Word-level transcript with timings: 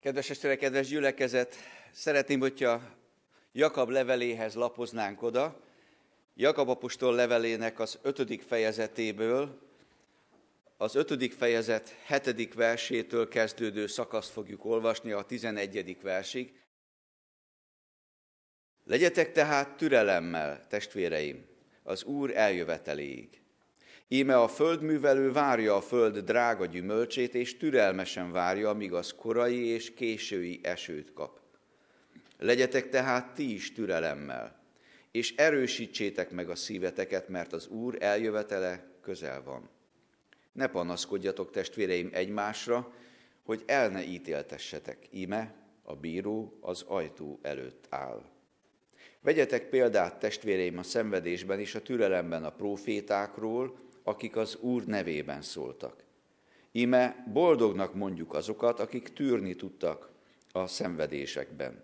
Kedves 0.00 0.30
estere, 0.30 0.56
kedves 0.56 0.88
gyülekezet, 0.88 1.54
szeretném, 1.92 2.40
hogyha 2.40 2.82
Jakab 3.52 3.88
leveléhez 3.88 4.54
lapoznánk 4.54 5.22
oda, 5.22 5.60
Jakab 6.34 6.68
apostol 6.68 7.14
levelének 7.14 7.78
az 7.78 7.98
ötödik 8.02 8.42
fejezetéből, 8.42 9.60
az 10.76 10.94
ötödik 10.94 11.32
fejezet 11.32 11.88
hetedik 12.04 12.54
versétől 12.54 13.28
kezdődő 13.28 13.86
szakaszt 13.86 14.30
fogjuk 14.30 14.64
olvasni 14.64 15.12
a 15.12 15.22
tizenegyedik 15.22 16.02
versig. 16.02 16.62
Legyetek 18.84 19.32
tehát 19.32 19.76
türelemmel, 19.76 20.66
testvéreim, 20.66 21.46
az 21.82 22.04
Úr 22.04 22.36
eljöveteléig. 22.36 23.42
Íme 24.10 24.36
a 24.36 24.48
földművelő 24.48 25.32
várja 25.32 25.76
a 25.76 25.80
föld 25.80 26.18
drága 26.18 26.66
gyümölcsét, 26.66 27.34
és 27.34 27.56
türelmesen 27.56 28.32
várja, 28.32 28.68
amíg 28.68 28.92
az 28.92 29.14
korai 29.14 29.66
és 29.66 29.94
késői 29.94 30.60
esőt 30.62 31.12
kap. 31.12 31.40
Legyetek 32.38 32.88
tehát 32.88 33.34
ti 33.34 33.54
is 33.54 33.72
türelemmel, 33.72 34.62
és 35.10 35.34
erősítsétek 35.36 36.30
meg 36.30 36.50
a 36.50 36.54
szíveteket, 36.54 37.28
mert 37.28 37.52
az 37.52 37.66
Úr 37.66 37.96
eljövetele 38.00 38.86
közel 39.00 39.42
van. 39.42 39.70
Ne 40.52 40.66
panaszkodjatok, 40.66 41.50
testvéreim, 41.50 42.08
egymásra, 42.12 42.92
hogy 43.42 43.62
el 43.66 43.88
ne 43.88 44.04
ítéltessetek. 44.04 45.06
Íme 45.10 45.54
a 45.82 45.96
bíró 45.96 46.58
az 46.60 46.84
ajtó 46.86 47.38
előtt 47.42 47.86
áll. 47.88 48.22
Vegyetek 49.20 49.68
példát, 49.68 50.18
testvéreim, 50.18 50.78
a 50.78 50.82
szenvedésben 50.82 51.60
és 51.60 51.74
a 51.74 51.82
türelemben 51.82 52.44
a 52.44 52.50
profétákról, 52.50 53.87
akik 54.08 54.36
az 54.36 54.56
Úr 54.56 54.84
nevében 54.84 55.42
szóltak. 55.42 56.04
Íme 56.72 57.26
boldognak 57.32 57.94
mondjuk 57.94 58.34
azokat, 58.34 58.80
akik 58.80 59.12
tűrni 59.12 59.54
tudtak 59.54 60.10
a 60.52 60.66
szenvedésekben. 60.66 61.82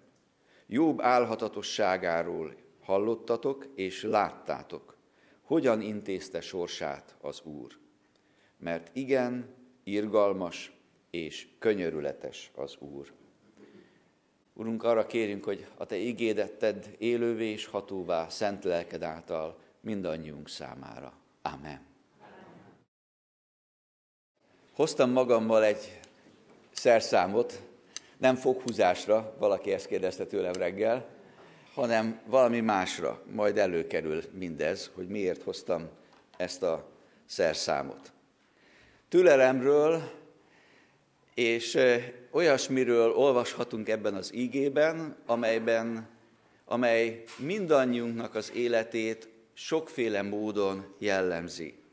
Jobb 0.67 1.01
álhatatosságáról 1.01 2.55
hallottatok 2.81 3.67
és 3.75 4.03
láttátok, 4.03 4.97
hogyan 5.43 5.81
intézte 5.81 6.41
sorsát 6.41 7.17
az 7.21 7.41
Úr. 7.43 7.79
Mert 8.59 8.97
igen, 8.97 9.55
irgalmas 9.83 10.73
és 11.11 11.49
könyörületes 11.59 12.51
az 12.55 12.77
Úr. 12.79 13.13
Urunk, 14.53 14.83
arra 14.83 15.07
kérünk, 15.07 15.45
hogy 15.45 15.67
a 15.77 15.87
Te 15.87 15.97
igédet 15.97 16.53
tedd 16.53 16.85
élővé 16.99 17.47
és 17.51 17.67
hatóvá 17.67 18.29
szent 18.29 18.65
lelked 18.65 19.03
által 19.03 19.59
mindannyiunk 19.81 20.49
számára. 20.49 21.13
Amen. 21.43 21.93
Hoztam 24.75 25.11
magammal 25.11 25.65
egy 25.65 26.01
szerszámot, 26.73 27.63
nem 28.17 28.35
foghúzásra, 28.35 29.35
valaki 29.39 29.73
ezt 29.73 29.87
kérdezte 29.87 30.27
tőlem 30.27 30.53
reggel, 30.53 31.07
hanem 31.75 32.21
valami 32.27 32.61
másra. 32.61 33.23
Majd 33.33 33.59
előkerül 33.59 34.23
mindez, 34.33 34.91
hogy 34.95 35.09
miért 35.09 35.43
hoztam 35.43 35.89
ezt 36.37 36.63
a 36.63 36.89
szerszámot. 37.27 38.13
Türelemről 39.09 40.11
és 41.35 41.79
olyasmiről 42.31 43.13
olvashatunk 43.13 43.89
ebben 43.89 44.15
az 44.15 44.35
ígében, 44.35 45.17
amelyben, 45.27 46.09
amely 46.65 47.23
mindannyiunknak 47.39 48.35
az 48.35 48.53
életét 48.55 49.29
sokféle 49.53 50.23
módon 50.23 50.95
jellemzi 50.99 51.84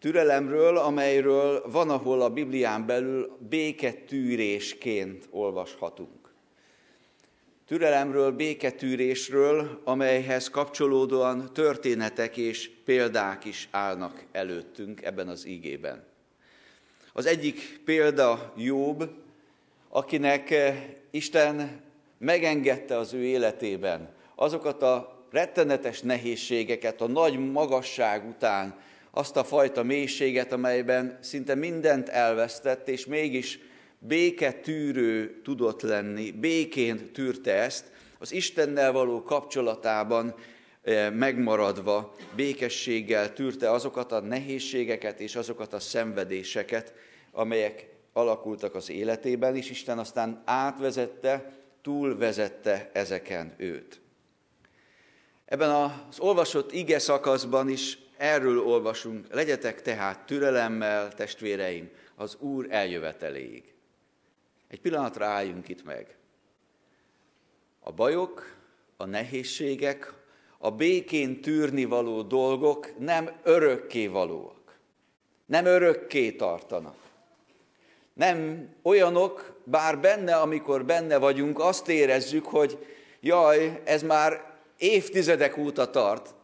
türelemről, 0.00 0.76
amelyről 0.76 1.62
van, 1.70 1.90
ahol 1.90 2.20
a 2.20 2.30
Biblián 2.30 2.86
belül 2.86 3.36
béketűrésként 3.48 5.28
olvashatunk. 5.30 6.18
Türelemről, 7.66 8.32
béketűrésről, 8.32 9.80
amelyhez 9.84 10.50
kapcsolódóan 10.50 11.52
történetek 11.52 12.36
és 12.36 12.70
példák 12.84 13.44
is 13.44 13.68
állnak 13.70 14.24
előttünk 14.32 15.02
ebben 15.02 15.28
az 15.28 15.46
ígében. 15.46 16.04
Az 17.12 17.26
egyik 17.26 17.80
példa 17.84 18.52
Jobb, 18.56 19.10
akinek 19.88 20.50
eh, 20.50 20.84
Isten 21.10 21.80
megengedte 22.18 22.96
az 22.96 23.12
ő 23.12 23.22
életében 23.24 24.08
azokat 24.34 24.82
a 24.82 25.22
rettenetes 25.30 26.00
nehézségeket 26.00 27.00
a 27.00 27.06
nagy 27.06 27.50
magasság 27.50 28.28
után, 28.28 28.80
azt 29.18 29.36
a 29.36 29.44
fajta 29.44 29.82
mélységet, 29.82 30.52
amelyben 30.52 31.18
szinte 31.20 31.54
mindent 31.54 32.08
elvesztett, 32.08 32.88
és 32.88 33.06
mégis 33.06 33.58
béketűrő 33.98 35.40
tudott 35.44 35.82
lenni, 35.82 36.30
békén 36.30 37.12
tűrte 37.12 37.52
ezt, 37.52 37.84
az 38.18 38.32
Istennel 38.32 38.92
való 38.92 39.22
kapcsolatában 39.22 40.34
eh, 40.82 41.10
megmaradva, 41.10 42.14
békességgel 42.36 43.32
tűrte 43.32 43.70
azokat 43.70 44.12
a 44.12 44.20
nehézségeket 44.20 45.20
és 45.20 45.36
azokat 45.36 45.72
a 45.72 45.80
szenvedéseket, 45.80 46.92
amelyek 47.32 47.88
alakultak 48.12 48.74
az 48.74 48.90
életében, 48.90 49.56
és 49.56 49.70
Isten 49.70 49.98
aztán 49.98 50.42
átvezette, 50.44 51.52
túlvezette 51.82 52.90
ezeken 52.92 53.54
őt. 53.56 54.00
Ebben 55.44 55.70
az 55.70 56.18
olvasott 56.18 56.72
ige 56.72 56.98
szakaszban 56.98 57.68
is 57.68 58.06
Erről 58.18 58.58
olvasunk, 58.58 59.26
legyetek 59.30 59.82
tehát 59.82 60.26
türelemmel, 60.26 61.14
testvéreim, 61.14 61.90
az 62.16 62.36
Úr 62.40 62.66
eljöveteléig. 62.70 63.74
Egy 64.68 64.80
pillanatra 64.80 65.26
álljunk 65.26 65.68
itt 65.68 65.84
meg. 65.84 66.16
A 67.80 67.92
bajok, 67.92 68.56
a 68.96 69.04
nehézségek, 69.04 70.12
a 70.58 70.70
békén 70.70 71.40
tűrni 71.40 71.84
való 71.84 72.22
dolgok 72.22 72.98
nem 72.98 73.30
örökké 73.42 74.06
valóak. 74.06 74.78
Nem 75.46 75.64
örökké 75.64 76.32
tartanak. 76.32 76.96
Nem 78.12 78.68
olyanok, 78.82 79.60
bár 79.64 79.98
benne, 79.98 80.36
amikor 80.36 80.84
benne 80.84 81.18
vagyunk, 81.18 81.58
azt 81.58 81.88
érezzük, 81.88 82.46
hogy 82.46 82.86
jaj, 83.20 83.80
ez 83.84 84.02
már 84.02 84.56
évtizedek 84.78 85.56
óta 85.56 85.90
tart, 85.90 86.34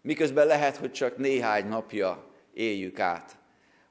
miközben 0.00 0.46
lehet, 0.46 0.76
hogy 0.76 0.92
csak 0.92 1.16
néhány 1.16 1.66
napja 1.66 2.30
éljük 2.54 2.98
át 2.98 3.38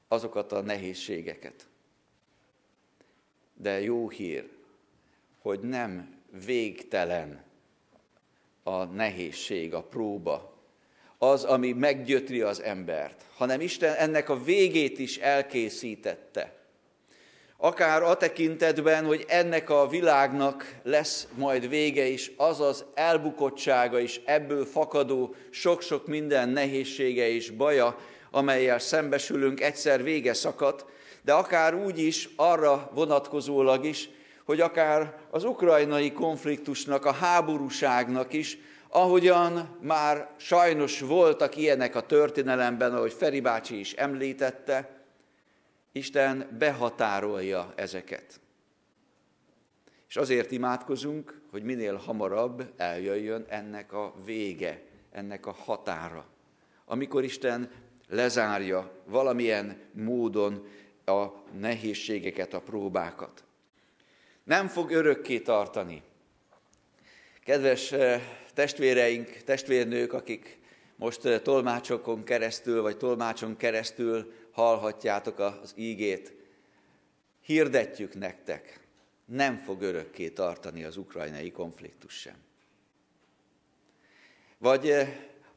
azokat 0.08 0.52
a 0.52 0.60
nehézségeket. 0.60 1.66
De 3.54 3.80
jó 3.80 4.08
hír, 4.08 4.48
hogy 5.38 5.60
nem 5.60 6.18
végtelen 6.44 7.44
a 8.62 8.84
nehézség, 8.84 9.74
a 9.74 9.82
próba, 9.82 10.58
az, 11.18 11.44
ami 11.44 11.72
meggyötri 11.72 12.40
az 12.40 12.62
embert, 12.62 13.26
hanem 13.34 13.60
Isten 13.60 13.94
ennek 13.94 14.28
a 14.28 14.42
végét 14.42 14.98
is 14.98 15.16
elkészítette 15.16 16.59
akár 17.60 18.02
a 18.02 18.16
tekintetben, 18.16 19.04
hogy 19.04 19.24
ennek 19.28 19.70
a 19.70 19.88
világnak 19.88 20.74
lesz 20.82 21.26
majd 21.34 21.68
vége 21.68 22.06
is, 22.06 22.32
az 22.36 22.60
az 22.60 22.84
elbukottsága 22.94 23.98
is, 23.98 24.20
ebből 24.24 24.64
fakadó 24.64 25.34
sok-sok 25.50 26.06
minden 26.06 26.48
nehézsége 26.48 27.28
és 27.28 27.50
baja, 27.50 27.96
amelyel 28.30 28.78
szembesülünk, 28.78 29.60
egyszer 29.60 30.02
vége 30.02 30.34
szakadt, 30.34 30.84
de 31.22 31.32
akár 31.32 31.74
úgy 31.74 31.98
is, 31.98 32.28
arra 32.36 32.90
vonatkozólag 32.94 33.84
is, 33.84 34.08
hogy 34.44 34.60
akár 34.60 35.14
az 35.30 35.44
ukrajnai 35.44 36.12
konfliktusnak, 36.12 37.04
a 37.04 37.12
háborúságnak 37.12 38.32
is, 38.32 38.58
ahogyan 38.88 39.76
már 39.80 40.28
sajnos 40.36 41.00
voltak 41.00 41.56
ilyenek 41.56 41.94
a 41.94 42.00
történelemben, 42.00 42.94
ahogy 42.94 43.12
Feri 43.12 43.40
bácsi 43.40 43.78
is 43.78 43.92
említette, 43.92 44.99
Isten 45.92 46.56
behatárolja 46.58 47.72
ezeket. 47.76 48.40
És 50.08 50.16
azért 50.16 50.50
imádkozunk, 50.50 51.40
hogy 51.50 51.62
minél 51.62 51.94
hamarabb 51.94 52.72
eljöjjön 52.76 53.44
ennek 53.48 53.92
a 53.92 54.14
vége, 54.24 54.82
ennek 55.12 55.46
a 55.46 55.52
határa. 55.52 56.26
Amikor 56.84 57.24
Isten 57.24 57.70
lezárja 58.08 58.92
valamilyen 59.04 59.80
módon 59.92 60.68
a 61.04 61.26
nehézségeket, 61.58 62.54
a 62.54 62.60
próbákat. 62.60 63.44
Nem 64.44 64.68
fog 64.68 64.90
örökké 64.90 65.40
tartani. 65.40 66.02
Kedves 67.44 67.92
eh, 67.92 68.22
testvéreink, 68.54 69.28
testvérnők, 69.28 70.12
akik 70.12 70.59
most 71.00 71.42
tolmácsokon 71.42 72.24
keresztül, 72.24 72.82
vagy 72.82 72.96
tolmácson 72.96 73.56
keresztül 73.56 74.32
hallhatjátok 74.52 75.38
az 75.38 75.72
ígét. 75.74 76.34
Hirdetjük 77.40 78.14
nektek, 78.14 78.80
nem 79.24 79.56
fog 79.56 79.82
örökké 79.82 80.28
tartani 80.28 80.84
az 80.84 80.96
ukrajnai 80.96 81.50
konfliktus 81.50 82.12
sem. 82.12 82.34
Vagy 84.58 84.92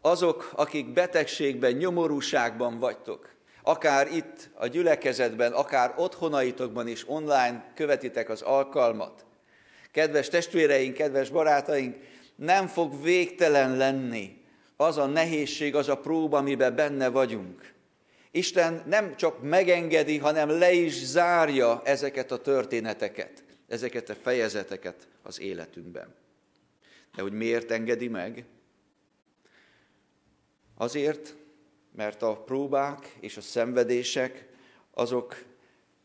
azok, 0.01 0.51
akik 0.56 0.94
betegségben, 0.94 1.72
nyomorúságban 1.72 2.80
vagytok, 2.80 3.30
akár 3.63 4.12
itt 4.12 4.50
a 4.54 4.68
gyülekezetben, 4.68 5.51
akár 5.51 5.94
otthonaitokban 5.98 6.88
is 6.88 7.10
online 7.10 7.72
követitek 7.75 8.30
az 8.30 8.42
alkalmat. 8.42 9.25
Kedves 9.92 10.28
testvéreink, 10.28 10.94
kedves 10.94 11.30
barátaink, 11.30 11.96
nem 12.36 12.68
fog 12.68 13.04
végtelen 13.04 13.78
lenni 13.78 14.42
az 14.84 14.98
a 14.98 15.06
nehézség, 15.06 15.76
az 15.76 15.90
a 15.90 15.98
próba, 15.98 16.38
amiben 16.38 16.76
benne 16.76 17.10
vagyunk. 17.10 17.74
Isten 18.32 18.84
nem 18.86 19.16
csak 19.16 19.42
megengedi, 19.42 20.18
hanem 20.18 20.50
le 20.50 20.72
is 20.72 21.06
zárja 21.06 21.82
ezeket 21.84 22.32
a 22.32 22.42
történeteket, 22.42 23.44
ezeket 23.68 24.10
a 24.10 24.16
fejezeteket 24.16 25.08
az 25.22 25.40
életünkben. 25.40 26.16
De 27.16 27.22
hogy 27.22 27.34
miért 27.34 27.72
engedi 27.72 28.08
meg? 28.08 28.46
Azért, 30.78 31.36
mert 31.96 32.22
a 32.22 32.38
próbák 32.38 33.16
és 33.20 33.38
a 33.38 33.42
szenvedések 33.42 34.48
azok 34.92 35.44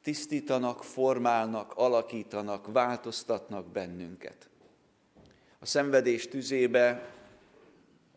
tisztítanak, 0.03 0.85
formálnak, 0.85 1.73
alakítanak, 1.75 2.73
változtatnak 2.73 3.67
bennünket. 3.67 4.49
A 5.59 5.67
szenvedés 5.67 6.29
tüzébe 6.29 7.18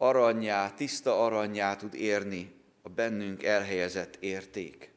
aranyá, 0.02 0.74
tiszta 0.74 1.24
aranyá 1.24 1.76
tud 1.76 1.94
érni 1.94 2.54
a 2.82 2.90
bennünk 2.90 3.44
elhelyezett 3.44 4.16
érték. 4.20 4.92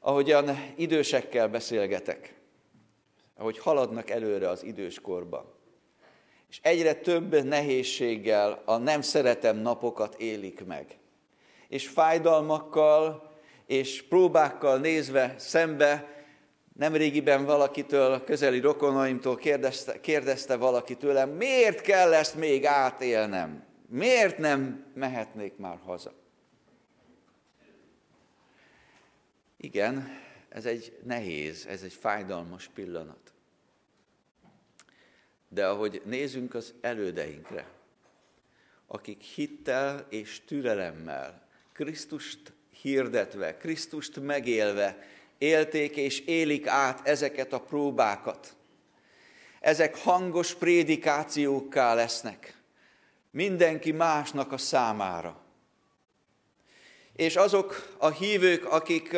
Ahogyan 0.00 0.72
idősekkel 0.76 1.48
beszélgetek, 1.48 2.34
ahogy 3.36 3.58
haladnak 3.58 4.10
előre 4.10 4.48
az 4.48 4.64
időskorban, 4.64 5.52
és 6.50 6.58
egyre 6.62 6.94
több 6.94 7.44
nehézséggel 7.44 8.62
a 8.64 8.76
nem 8.76 9.00
szeretem 9.00 9.56
napokat 9.56 10.14
élik 10.20 10.66
meg. 10.66 10.98
És 11.68 11.88
fájdalmakkal 11.88 13.32
és 13.66 14.02
próbákkal 14.02 14.78
nézve 14.78 15.34
szembe, 15.38 16.17
nemrégiben 16.78 17.44
valakitől, 17.44 18.24
közeli 18.24 18.60
rokonaimtól 18.60 19.36
kérdezte, 19.36 20.00
kérdezte 20.00 20.56
valaki 20.56 20.96
tőlem, 20.96 21.30
miért 21.30 21.80
kell 21.80 22.14
ezt 22.14 22.34
még 22.34 22.66
átélnem? 22.66 23.64
Miért 23.88 24.38
nem 24.38 24.84
mehetnék 24.94 25.56
már 25.56 25.78
haza? 25.84 26.12
Igen, 29.56 30.08
ez 30.48 30.66
egy 30.66 30.98
nehéz, 31.04 31.66
ez 31.66 31.82
egy 31.82 31.92
fájdalmas 31.92 32.70
pillanat. 32.74 33.32
De 35.48 35.66
ahogy 35.66 36.02
nézünk 36.04 36.54
az 36.54 36.74
elődeinkre, 36.80 37.68
akik 38.86 39.22
hittel 39.22 40.06
és 40.08 40.40
türelemmel, 40.44 41.46
Krisztust 41.72 42.52
hirdetve, 42.70 43.56
Krisztust 43.56 44.20
megélve, 44.20 44.98
élték 45.38 45.96
és 45.96 46.20
élik 46.20 46.66
át 46.66 47.08
ezeket 47.08 47.52
a 47.52 47.60
próbákat. 47.60 48.56
Ezek 49.60 49.98
hangos 49.98 50.54
prédikációkká 50.54 51.94
lesznek 51.94 52.58
mindenki 53.30 53.92
másnak 53.92 54.52
a 54.52 54.58
számára. 54.58 55.40
És 57.16 57.36
azok 57.36 57.94
a 57.98 58.08
hívők, 58.08 58.64
akik 58.64 59.16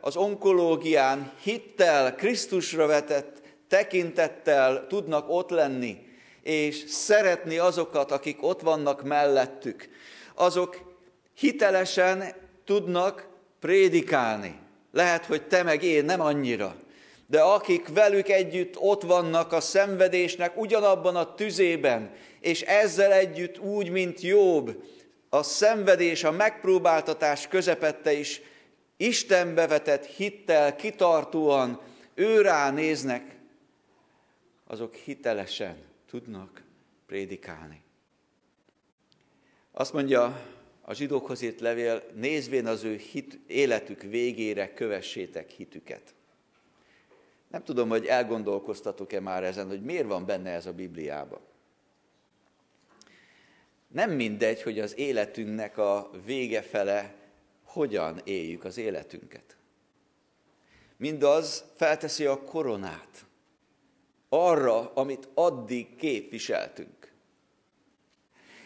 az 0.00 0.16
onkológián 0.16 1.32
hittel, 1.42 2.14
Krisztusra 2.14 2.86
vetett 2.86 3.42
tekintettel 3.68 4.86
tudnak 4.86 5.28
ott 5.28 5.50
lenni, 5.50 6.08
és 6.42 6.84
szeretni 6.88 7.58
azokat, 7.58 8.10
akik 8.10 8.42
ott 8.42 8.60
vannak 8.60 9.02
mellettük, 9.02 9.88
azok 10.34 10.94
hitelesen 11.34 12.34
tudnak 12.64 13.28
prédikálni. 13.60 14.58
Lehet, 14.90 15.24
hogy 15.24 15.42
te 15.42 15.62
meg 15.62 15.82
én 15.82 16.04
nem 16.04 16.20
annyira, 16.20 16.76
de 17.26 17.40
akik 17.40 17.88
velük 17.88 18.28
együtt 18.28 18.78
ott 18.78 19.02
vannak 19.02 19.52
a 19.52 19.60
szenvedésnek 19.60 20.60
ugyanabban 20.60 21.16
a 21.16 21.34
tüzében, 21.34 22.12
és 22.40 22.62
ezzel 22.62 23.12
együtt 23.12 23.58
úgy, 23.58 23.90
mint 23.90 24.20
Jobb, 24.20 24.82
a 25.28 25.42
szenvedés, 25.42 26.24
a 26.24 26.30
megpróbáltatás 26.30 27.48
közepette 27.48 28.12
is 28.12 28.40
Istenbe 28.96 29.66
vetett 29.66 30.04
hittel, 30.04 30.76
kitartóan 30.76 31.80
ő 32.14 32.40
rá 32.40 32.70
néznek, 32.70 33.36
azok 34.66 34.94
hitelesen 34.94 35.76
tudnak 36.08 36.62
prédikálni. 37.06 37.82
Azt 39.72 39.92
mondja 39.92 40.40
a 40.90 40.94
zsidókhoz 40.94 41.42
írt 41.42 41.60
levél, 41.60 42.02
nézvén 42.14 42.66
az 42.66 42.82
ő 42.82 42.96
hit, 42.96 43.38
életük 43.46 44.02
végére 44.02 44.72
kövessétek 44.74 45.50
hitüket. 45.50 46.14
Nem 47.50 47.64
tudom, 47.64 47.88
hogy 47.88 48.06
elgondolkoztatok-e 48.06 49.20
már 49.20 49.44
ezen, 49.44 49.68
hogy 49.68 49.82
miért 49.82 50.06
van 50.06 50.26
benne 50.26 50.50
ez 50.50 50.66
a 50.66 50.72
Bibliában. 50.72 51.40
Nem 53.88 54.10
mindegy, 54.10 54.62
hogy 54.62 54.80
az 54.80 54.98
életünknek 54.98 55.78
a 55.78 56.10
vége 56.24 56.62
fele 56.62 57.14
hogyan 57.64 58.20
éljük 58.24 58.64
az 58.64 58.76
életünket. 58.76 59.56
Mindaz 60.96 61.64
felteszi 61.76 62.24
a 62.26 62.44
koronát 62.44 63.26
arra, 64.28 64.92
amit 64.92 65.28
addig 65.34 65.96
képviseltünk. 65.96 67.12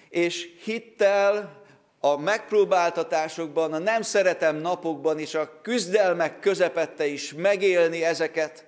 És 0.09 0.55
hittel 0.63 1.63
a 2.05 2.17
megpróbáltatásokban, 2.17 3.73
a 3.73 3.79
nem 3.79 4.03
szeretem 4.03 4.57
napokban 4.57 5.19
és 5.19 5.35
a 5.35 5.61
küzdelmek 5.63 6.41
közepette 6.41 7.07
is 7.07 7.33
megélni 7.37 8.05
ezeket, 8.05 8.65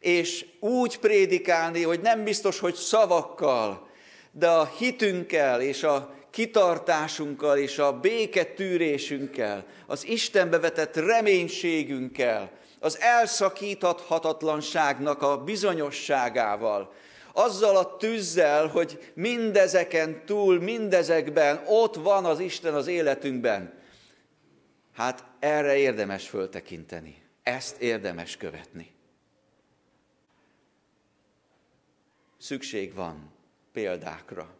és 0.00 0.46
úgy 0.60 0.98
prédikálni, 0.98 1.82
hogy 1.82 2.00
nem 2.00 2.24
biztos, 2.24 2.58
hogy 2.58 2.74
szavakkal, 2.74 3.88
de 4.32 4.48
a 4.48 4.70
hitünkkel 4.78 5.60
és 5.60 5.82
a 5.82 6.14
kitartásunkkal 6.30 7.58
és 7.58 7.78
a 7.78 7.92
béketűrésünkkel, 7.92 9.64
az 9.86 10.06
Istenbe 10.06 10.58
vetett 10.58 10.96
reménységünkkel, 10.96 12.50
az 12.80 12.98
elszakíthatatlanságnak 13.00 15.22
a 15.22 15.36
bizonyosságával, 15.36 16.92
azzal 17.36 17.76
a 17.76 17.96
tűzzel, 17.96 18.66
hogy 18.66 19.12
mindezeken 19.14 20.24
túl, 20.24 20.60
mindezekben 20.60 21.62
ott 21.66 21.94
van 21.94 22.24
az 22.24 22.40
Isten 22.40 22.74
az 22.74 22.86
életünkben. 22.86 23.72
Hát 24.92 25.24
erre 25.38 25.76
érdemes 25.76 26.28
föltekinteni, 26.28 27.22
ezt 27.42 27.80
érdemes 27.80 28.36
követni. 28.36 28.92
Szükség 32.38 32.94
van 32.94 33.32
példákra. 33.72 34.54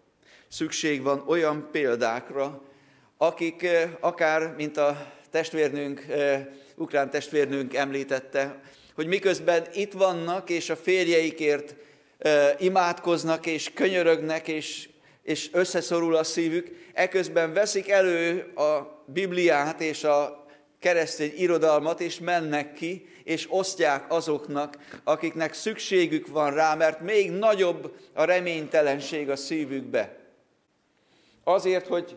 Szükség 0.48 1.02
van 1.02 1.22
olyan 1.26 1.68
példákra, 1.72 2.62
akik 3.16 3.62
eh, 3.62 3.90
akár, 4.00 4.54
mint 4.56 4.76
a 4.76 5.12
testvérnünk, 5.30 6.00
eh, 6.00 6.46
ukrán 6.76 7.10
testvérnünk 7.10 7.74
említette, 7.74 8.62
hogy 8.94 9.06
miközben 9.06 9.66
itt 9.72 9.92
vannak, 9.92 10.50
és 10.50 10.70
a 10.70 10.76
férjeikért 10.76 11.74
imádkoznak, 12.58 13.46
és 13.46 13.72
könyörögnek, 13.74 14.48
és, 14.48 14.88
és 15.22 15.48
összeszorul 15.52 16.16
a 16.16 16.24
szívük, 16.24 16.88
eközben 16.92 17.52
veszik 17.52 17.88
elő 17.88 18.52
a 18.54 19.02
Bibliát 19.06 19.80
és 19.80 20.04
a 20.04 20.46
keresztény 20.78 21.32
irodalmat, 21.36 22.00
és 22.00 22.18
mennek 22.18 22.72
ki, 22.72 23.06
és 23.24 23.46
osztják 23.50 24.12
azoknak, 24.12 24.78
akiknek 25.04 25.54
szükségük 25.54 26.26
van 26.26 26.54
rá, 26.54 26.74
mert 26.74 27.00
még 27.00 27.30
nagyobb 27.30 27.96
a 28.12 28.24
reménytelenség 28.24 29.30
a 29.30 29.36
szívükbe. 29.36 30.18
Azért, 31.44 31.86
hogy 31.86 32.16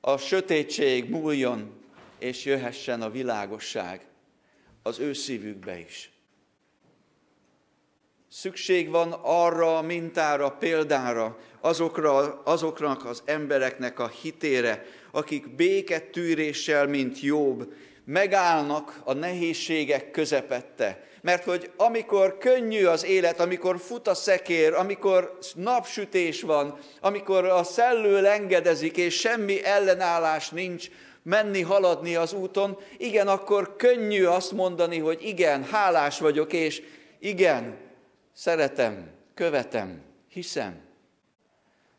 a 0.00 0.16
sötétség 0.16 1.10
múljon, 1.10 1.72
és 2.18 2.44
jöhessen 2.44 3.02
a 3.02 3.10
világosság 3.10 4.06
az 4.82 4.98
ő 4.98 5.12
szívükbe 5.12 5.78
is. 5.78 6.10
Szükség 8.30 8.90
van 8.90 9.12
arra 9.22 9.78
a 9.78 9.82
mintára, 9.82 10.50
példára, 10.50 11.38
azokra, 11.60 12.42
azoknak 12.44 13.04
az 13.04 13.22
embereknek 13.24 13.98
a 13.98 14.08
hitére, 14.08 14.84
akik 15.12 15.54
béketűréssel, 15.54 16.86
mint 16.86 17.20
Jobb, 17.20 17.72
megállnak 18.04 19.00
a 19.04 19.12
nehézségek 19.12 20.10
közepette. 20.10 21.04
Mert 21.22 21.44
hogy 21.44 21.70
amikor 21.76 22.38
könnyű 22.38 22.84
az 22.84 23.04
élet, 23.04 23.40
amikor 23.40 23.78
fut 23.78 24.08
a 24.08 24.14
szekér, 24.14 24.72
amikor 24.72 25.38
napsütés 25.54 26.42
van, 26.42 26.78
amikor 27.00 27.44
a 27.44 27.62
szellő 27.62 28.20
lengedezik, 28.20 28.96
és 28.96 29.14
semmi 29.14 29.64
ellenállás 29.64 30.48
nincs, 30.48 30.88
menni, 31.22 31.62
haladni 31.62 32.16
az 32.16 32.32
úton, 32.32 32.78
igen, 32.96 33.28
akkor 33.28 33.76
könnyű 33.76 34.24
azt 34.24 34.52
mondani, 34.52 34.98
hogy 34.98 35.22
igen, 35.22 35.64
hálás 35.64 36.18
vagyok, 36.18 36.52
és 36.52 36.82
igen, 37.18 37.87
szeretem, 38.38 39.10
követem, 39.34 40.02
hiszem. 40.28 40.80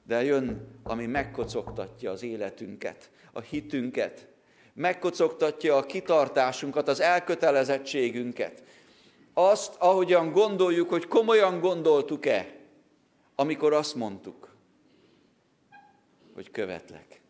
De 0.03 0.23
jön, 0.23 0.67
ami 0.83 1.05
megkocogtatja 1.05 2.11
az 2.11 2.23
életünket, 2.23 3.11
a 3.31 3.39
hitünket, 3.39 4.27
megkocogtatja 4.73 5.75
a 5.75 5.83
kitartásunkat, 5.83 6.87
az 6.87 6.99
elkötelezettségünket. 6.99 8.63
Azt, 9.33 9.75
ahogyan 9.75 10.31
gondoljuk, 10.31 10.89
hogy 10.89 11.07
komolyan 11.07 11.59
gondoltuk-e, 11.59 12.55
amikor 13.35 13.73
azt 13.73 13.95
mondtuk, 13.95 14.55
hogy 16.33 16.51
követlek. 16.51 17.21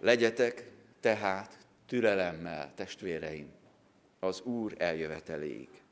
Legyetek 0.00 0.70
tehát 1.00 1.58
türelemmel, 1.86 2.72
testvéreim, 2.74 3.52
az 4.20 4.40
Úr 4.40 4.74
eljöveteléig. 4.78 5.83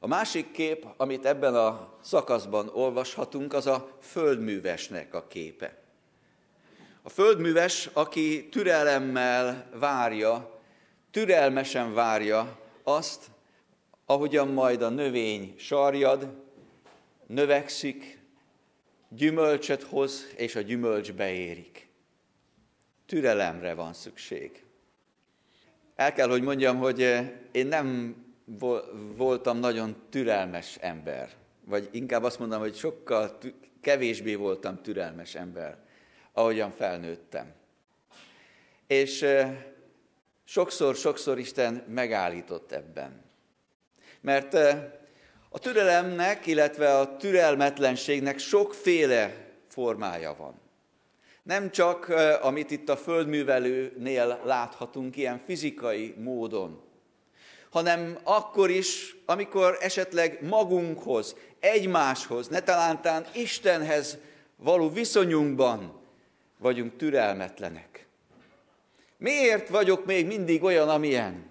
A 0.00 0.06
másik 0.06 0.50
kép, 0.50 0.86
amit 0.96 1.24
ebben 1.24 1.54
a 1.54 1.94
szakaszban 2.02 2.68
olvashatunk, 2.68 3.52
az 3.52 3.66
a 3.66 3.96
földművesnek 4.00 5.14
a 5.14 5.26
képe. 5.26 5.78
A 7.02 7.08
földműves, 7.08 7.90
aki 7.92 8.48
türelemmel 8.48 9.70
várja, 9.74 10.60
türelmesen 11.10 11.94
várja 11.94 12.58
azt, 12.82 13.24
ahogyan 14.06 14.48
majd 14.48 14.82
a 14.82 14.88
növény 14.88 15.54
sarjad, 15.58 16.28
növekszik, 17.26 18.18
gyümölcsöt 19.08 19.82
hoz, 19.82 20.26
és 20.36 20.56
a 20.56 20.60
gyümölcs 20.60 21.12
beérik. 21.12 21.88
Türelemre 23.06 23.74
van 23.74 23.92
szükség. 23.92 24.64
El 25.96 26.12
kell, 26.12 26.28
hogy 26.28 26.42
mondjam, 26.42 26.78
hogy 26.78 27.00
én 27.52 27.66
nem 27.66 28.16
voltam 29.16 29.58
nagyon 29.58 29.96
türelmes 30.10 30.76
ember. 30.80 31.30
Vagy 31.64 31.88
inkább 31.92 32.22
azt 32.22 32.38
mondom, 32.38 32.60
hogy 32.60 32.76
sokkal 32.76 33.38
kevésbé 33.80 34.34
voltam 34.34 34.82
türelmes 34.82 35.34
ember, 35.34 35.78
ahogyan 36.32 36.70
felnőttem. 36.70 37.52
És 38.86 39.26
sokszor-sokszor 40.44 41.38
Isten 41.38 41.84
megállított 41.88 42.72
ebben. 42.72 43.22
Mert 44.20 44.54
a 45.48 45.58
türelemnek, 45.58 46.46
illetve 46.46 46.98
a 46.98 47.16
türelmetlenségnek 47.16 48.38
sokféle 48.38 49.46
formája 49.66 50.34
van. 50.38 50.60
Nem 51.42 51.70
csak, 51.70 52.08
amit 52.42 52.70
itt 52.70 52.88
a 52.88 52.96
földművelőnél 52.96 54.40
láthatunk, 54.44 55.16
ilyen 55.16 55.38
fizikai 55.38 56.14
módon, 56.18 56.82
hanem 57.70 58.18
akkor 58.22 58.70
is, 58.70 59.16
amikor 59.26 59.76
esetleg 59.80 60.38
magunkhoz, 60.48 61.36
egymáshoz, 61.60 62.48
ne 62.48 62.60
talántán 62.60 63.26
Istenhez 63.32 64.18
való 64.56 64.90
viszonyunkban 64.90 66.00
vagyunk 66.58 66.96
türelmetlenek. 66.96 68.06
Miért 69.16 69.68
vagyok 69.68 70.04
még 70.04 70.26
mindig 70.26 70.62
olyan, 70.62 70.88
amilyen? 70.88 71.46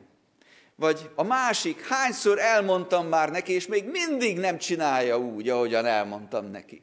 Vagy 0.76 1.10
a 1.16 1.24
másik, 1.24 1.88
hányszor 1.88 2.40
elmondtam 2.40 3.08
már 3.08 3.32
neki, 3.32 3.54
és 3.54 3.68
még 3.68 3.86
mindig 3.86 4.38
nem 4.38 4.58
csinálja 4.58 5.20
úgy, 5.20 5.50
ahogyan 5.50 5.86
elmondtam 5.86 6.46
neki. 6.52 6.82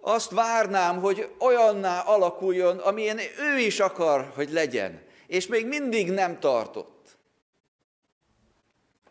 Azt 0.00 0.30
várnám, 0.30 1.00
hogy 1.00 1.30
olyanná 1.38 2.00
alakuljon, 2.00 2.78
amilyen 2.78 3.18
ő 3.38 3.58
is 3.58 3.80
akar, 3.80 4.32
hogy 4.34 4.50
legyen, 4.52 5.02
és 5.26 5.46
még 5.46 5.66
mindig 5.66 6.10
nem 6.10 6.40
tartott 6.40 7.15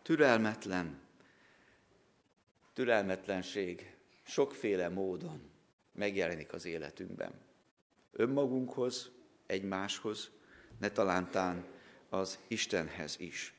türelmetlen, 0.06 1.00
türelmetlenség 2.74 3.96
sokféle 4.24 4.90
módon 4.90 5.42
megjelenik 5.92 6.54
az 6.54 6.66
életünkben. 6.66 7.32
Önmagunkhoz, 8.12 9.12
egymáshoz, 9.46 10.32
ne 10.80 10.90
talántán 10.90 11.66
az 12.10 12.40
Istenhez 12.48 13.20
is. 13.20 13.54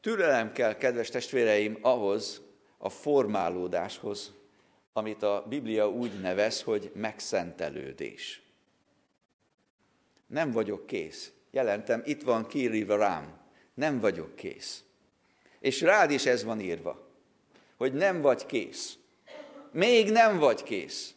Türelem 0.00 0.52
kell, 0.52 0.76
kedves 0.76 1.08
testvéreim, 1.10 1.78
ahhoz 1.80 2.42
a 2.78 2.88
formálódáshoz, 2.88 4.32
amit 4.92 5.22
a 5.22 5.44
Biblia 5.48 5.90
úgy 5.90 6.20
nevez, 6.20 6.62
hogy 6.62 6.90
megszentelődés. 6.94 8.42
Nem 10.26 10.50
vagyok 10.50 10.86
kész. 10.86 11.32
Jelentem, 11.50 12.02
itt 12.04 12.22
van 12.22 12.46
kiírva 12.46 12.96
rám. 12.96 13.40
Nem 13.74 14.00
vagyok 14.00 14.36
kész. 14.36 14.84
És 15.62 15.80
rád 15.80 16.10
is 16.10 16.26
ez 16.26 16.44
van 16.44 16.60
írva, 16.60 17.08
hogy 17.76 17.92
nem 17.92 18.20
vagy 18.20 18.46
kész. 18.46 18.96
Még 19.72 20.10
nem 20.10 20.38
vagy 20.38 20.62
kész. 20.62 21.14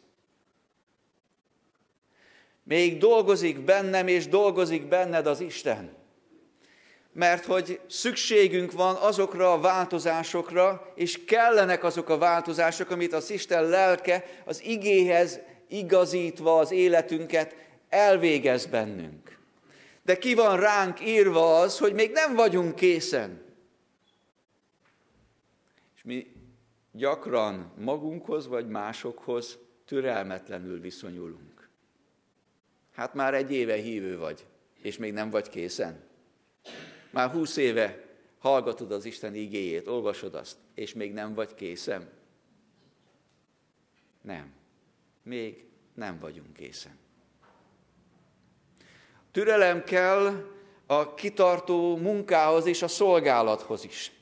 Még 2.63 2.97
dolgozik 2.97 3.59
bennem, 3.59 4.07
és 4.07 4.27
dolgozik 4.27 4.87
benned 4.87 5.27
az 5.27 5.39
Isten. 5.39 5.93
Mert 7.11 7.45
hogy 7.45 7.79
szükségünk 7.87 8.71
van 8.71 8.95
azokra 8.95 9.53
a 9.53 9.59
változásokra, 9.59 10.91
és 10.95 11.25
kellenek 11.25 11.83
azok 11.83 12.09
a 12.09 12.17
változások, 12.17 12.89
amit 12.89 13.13
az 13.13 13.29
Isten 13.29 13.63
lelke 13.63 14.25
az 14.45 14.63
igéhez 14.63 15.39
igazítva 15.67 16.59
az 16.59 16.71
életünket 16.71 17.55
elvégez 17.89 18.65
bennünk. 18.65 19.37
De 20.03 20.17
ki 20.17 20.33
van 20.33 20.59
ránk 20.59 21.05
írva 21.05 21.59
az, 21.59 21.77
hogy 21.77 21.93
még 21.93 22.11
nem 22.11 22.35
vagyunk 22.35 22.75
készen 22.75 23.44
mi 26.05 26.27
gyakran 26.91 27.71
magunkhoz 27.77 28.47
vagy 28.47 28.67
másokhoz 28.67 29.57
türelmetlenül 29.85 30.79
viszonyulunk. 30.79 31.69
Hát 32.91 33.13
már 33.13 33.33
egy 33.33 33.51
éve 33.51 33.75
hívő 33.75 34.17
vagy, 34.17 34.45
és 34.81 34.97
még 34.97 35.13
nem 35.13 35.29
vagy 35.29 35.49
készen. 35.49 36.03
Már 37.11 37.29
húsz 37.29 37.57
éve 37.57 38.05
hallgatod 38.39 38.91
az 38.91 39.05
Isten 39.05 39.35
igéjét, 39.35 39.87
olvasod 39.87 40.35
azt, 40.35 40.57
és 40.73 40.93
még 40.93 41.13
nem 41.13 41.33
vagy 41.33 41.53
készen. 41.53 42.09
Nem. 44.21 44.53
Még 45.23 45.65
nem 45.93 46.19
vagyunk 46.19 46.53
készen. 46.53 46.97
Türelem 49.31 49.83
kell 49.83 50.49
a 50.85 51.13
kitartó 51.13 51.97
munkához 51.97 52.65
és 52.65 52.81
a 52.81 52.87
szolgálathoz 52.87 53.83
is. 53.83 54.14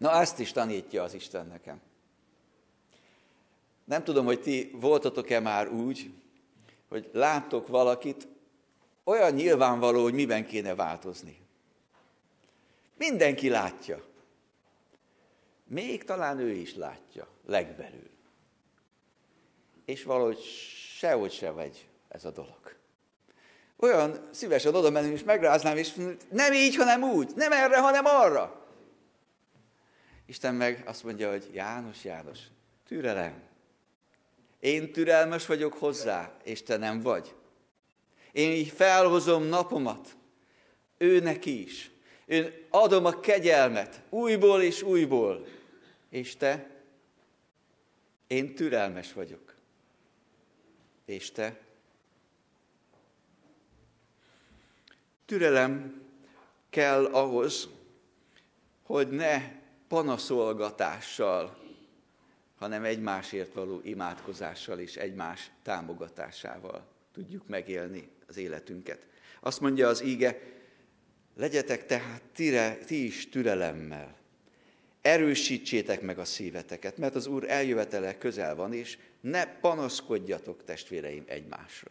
Na, 0.00 0.20
ezt 0.20 0.38
is 0.38 0.52
tanítja 0.52 1.02
az 1.02 1.14
Isten 1.14 1.46
nekem. 1.46 1.80
Nem 3.84 4.04
tudom, 4.04 4.24
hogy 4.24 4.40
ti 4.40 4.70
voltatok-e 4.74 5.40
már 5.40 5.68
úgy, 5.68 6.10
hogy 6.88 7.10
láttok 7.12 7.68
valakit, 7.68 8.28
olyan 9.04 9.32
nyilvánvaló, 9.32 10.02
hogy 10.02 10.12
miben 10.12 10.46
kéne 10.46 10.74
változni. 10.74 11.38
Mindenki 12.96 13.48
látja. 13.48 14.04
Még 15.64 16.04
talán 16.04 16.38
ő 16.38 16.50
is 16.50 16.74
látja, 16.74 17.28
legbelül. 17.46 18.10
És 19.84 20.02
valahogy 20.02 20.40
sehogy 20.96 21.32
se 21.32 21.50
vagy 21.50 21.88
ez 22.08 22.24
a 22.24 22.30
dolog. 22.30 22.76
Olyan 23.76 24.28
szívesen 24.30 24.74
oda 24.74 24.90
menném, 24.90 25.12
és 25.12 25.24
megráznám, 25.24 25.76
és 25.76 25.94
nem 26.30 26.52
így, 26.52 26.76
hanem 26.76 27.02
úgy, 27.02 27.32
nem 27.34 27.52
erre, 27.52 27.80
hanem 27.80 28.04
arra. 28.04 28.59
Isten 30.30 30.54
meg 30.54 30.82
azt 30.86 31.04
mondja, 31.04 31.30
hogy 31.30 31.50
János, 31.52 32.04
János, 32.04 32.38
türelem. 32.86 33.42
Én 34.60 34.92
türelmes 34.92 35.46
vagyok 35.46 35.72
hozzá, 35.72 36.36
és 36.44 36.62
te 36.62 36.76
nem 36.76 37.00
vagy. 37.00 37.34
Én 38.32 38.50
így 38.50 38.68
felhozom 38.68 39.42
napomat, 39.42 40.16
ő 40.98 41.20
neki 41.20 41.62
is. 41.62 41.90
Én 42.26 42.66
adom 42.68 43.04
a 43.04 43.20
kegyelmet 43.20 44.02
újból 44.08 44.62
és 44.62 44.82
újból. 44.82 45.46
És 46.08 46.36
te? 46.36 46.70
Én 48.26 48.54
türelmes 48.54 49.12
vagyok. 49.12 49.54
És 51.04 51.30
te? 51.30 51.60
Türelem 55.26 56.02
kell 56.68 57.04
ahhoz, 57.04 57.68
hogy 58.82 59.08
ne 59.08 59.58
panaszolgatással, 59.90 61.56
hanem 62.58 62.84
egymásért 62.84 63.54
való 63.54 63.80
imádkozással 63.84 64.78
és 64.78 64.96
egymás 64.96 65.50
támogatásával 65.62 66.86
tudjuk 67.12 67.46
megélni 67.46 68.08
az 68.28 68.36
életünket. 68.36 69.06
Azt 69.40 69.60
mondja 69.60 69.88
az 69.88 70.02
íge, 70.02 70.40
legyetek 71.36 71.86
tehát 71.86 72.22
tire, 72.34 72.76
ti 72.76 73.04
is 73.04 73.28
türelemmel, 73.28 74.16
erősítsétek 75.00 76.00
meg 76.00 76.18
a 76.18 76.24
szíveteket, 76.24 76.96
mert 76.96 77.14
az 77.14 77.26
Úr 77.26 77.50
eljövetele 77.50 78.18
közel 78.18 78.54
van, 78.54 78.72
és 78.72 78.98
ne 79.20 79.46
panaszkodjatok, 79.46 80.64
testvéreim, 80.64 81.24
egymásra. 81.26 81.90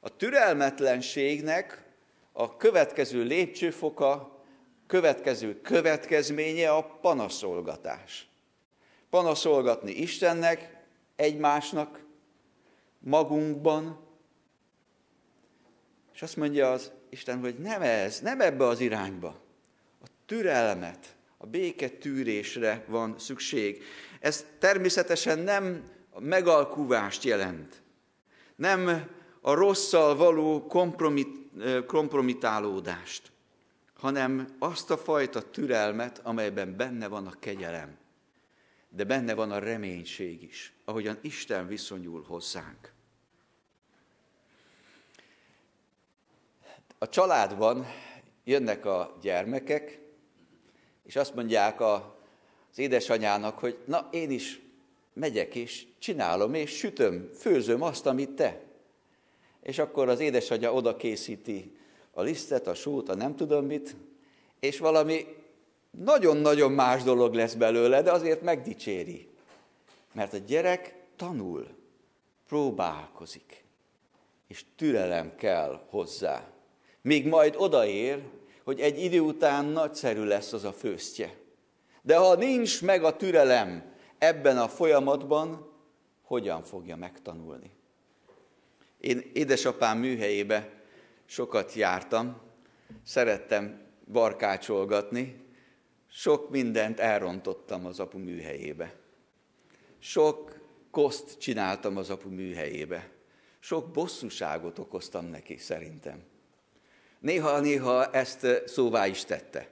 A 0.00 0.16
türelmetlenségnek 0.16 1.84
a 2.32 2.56
következő 2.56 3.22
lépcsőfoka 3.22 4.31
következő 4.92 5.60
következménye 5.60 6.70
a 6.70 6.82
panaszolgatás. 6.82 8.28
Panaszolgatni 9.10 9.92
Istennek, 9.92 10.84
egymásnak, 11.16 12.04
magunkban, 12.98 14.00
és 16.14 16.22
azt 16.22 16.36
mondja 16.36 16.70
az 16.70 16.92
Isten, 17.10 17.40
hogy 17.40 17.58
nem 17.58 17.82
ez, 17.82 18.20
nem 18.20 18.40
ebbe 18.40 18.66
az 18.66 18.80
irányba. 18.80 19.40
A 20.02 20.06
türelmet, 20.26 21.16
a 21.36 21.46
béke 21.46 21.88
tűrésre 21.88 22.84
van 22.86 23.18
szükség. 23.18 23.82
Ez 24.20 24.46
természetesen 24.58 25.38
nem 25.38 25.90
megalkuvást 26.18 27.24
jelent. 27.24 27.82
Nem 28.56 29.08
a 29.40 29.54
rosszal 29.54 30.16
való 30.16 30.66
kompromit, 30.66 31.50
kompromitálódást, 31.86 33.31
hanem 34.02 34.56
azt 34.58 34.90
a 34.90 34.96
fajta 34.96 35.50
türelmet, 35.50 36.20
amelyben 36.22 36.76
benne 36.76 37.08
van 37.08 37.26
a 37.26 37.38
kegyelem, 37.38 37.96
de 38.88 39.04
benne 39.04 39.34
van 39.34 39.50
a 39.50 39.58
reménység 39.58 40.42
is, 40.42 40.72
ahogyan 40.84 41.18
Isten 41.20 41.66
viszonyul 41.66 42.22
hozzánk. 42.22 42.92
A 46.98 47.08
családban 47.08 47.86
jönnek 48.44 48.84
a 48.84 49.18
gyermekek, 49.20 50.00
és 51.04 51.16
azt 51.16 51.34
mondják 51.34 51.80
a, 51.80 52.18
az 52.70 52.78
édesanyának, 52.78 53.58
hogy 53.58 53.78
na 53.84 54.08
én 54.10 54.30
is 54.30 54.60
megyek 55.12 55.54
és 55.54 55.86
csinálom 55.98 56.54
és 56.54 56.76
sütöm, 56.76 57.30
főzöm 57.34 57.82
azt, 57.82 58.06
amit 58.06 58.30
te. 58.30 58.62
És 59.60 59.78
akkor 59.78 60.08
az 60.08 60.20
édesanyja 60.20 60.72
oda 60.72 60.96
készíti 60.96 61.80
a 62.12 62.22
lisztet, 62.22 62.66
a 62.66 62.74
sót, 62.74 63.08
a 63.08 63.14
nem 63.14 63.36
tudom 63.36 63.64
mit, 63.64 63.96
és 64.60 64.78
valami 64.78 65.26
nagyon-nagyon 65.90 66.72
más 66.72 67.02
dolog 67.02 67.34
lesz 67.34 67.54
belőle, 67.54 68.02
de 68.02 68.12
azért 68.12 68.42
megdicséri. 68.42 69.28
Mert 70.12 70.32
a 70.32 70.38
gyerek 70.38 70.94
tanul, 71.16 71.66
próbálkozik, 72.48 73.64
és 74.46 74.64
türelem 74.76 75.36
kell 75.36 75.80
hozzá. 75.90 76.50
Míg 77.02 77.26
majd 77.26 77.54
odaér, 77.56 78.22
hogy 78.64 78.80
egy 78.80 79.02
idő 79.02 79.20
után 79.20 79.64
nagyszerű 79.64 80.22
lesz 80.22 80.52
az 80.52 80.64
a 80.64 80.72
főztje. 80.72 81.34
De 82.02 82.16
ha 82.16 82.34
nincs 82.34 82.82
meg 82.82 83.04
a 83.04 83.16
türelem 83.16 83.92
ebben 84.18 84.58
a 84.58 84.68
folyamatban, 84.68 85.70
hogyan 86.22 86.62
fogja 86.62 86.96
megtanulni? 86.96 87.70
Én 89.00 89.30
édesapám 89.32 89.98
műhelyébe 89.98 90.81
sokat 91.32 91.72
jártam, 91.72 92.40
szerettem 93.04 93.86
barkácsolgatni, 94.12 95.44
sok 96.10 96.50
mindent 96.50 97.00
elrontottam 97.00 97.86
az 97.86 98.00
apu 98.00 98.18
műhelyébe. 98.18 98.94
Sok 99.98 100.60
koszt 100.90 101.38
csináltam 101.38 101.96
az 101.96 102.10
apu 102.10 102.28
műhelyébe. 102.28 103.10
Sok 103.58 103.90
bosszúságot 103.90 104.78
okoztam 104.78 105.26
neki, 105.26 105.56
szerintem. 105.56 106.22
Néha-néha 107.18 108.10
ezt 108.10 108.46
szóvá 108.66 109.06
is 109.06 109.24
tette. 109.24 109.70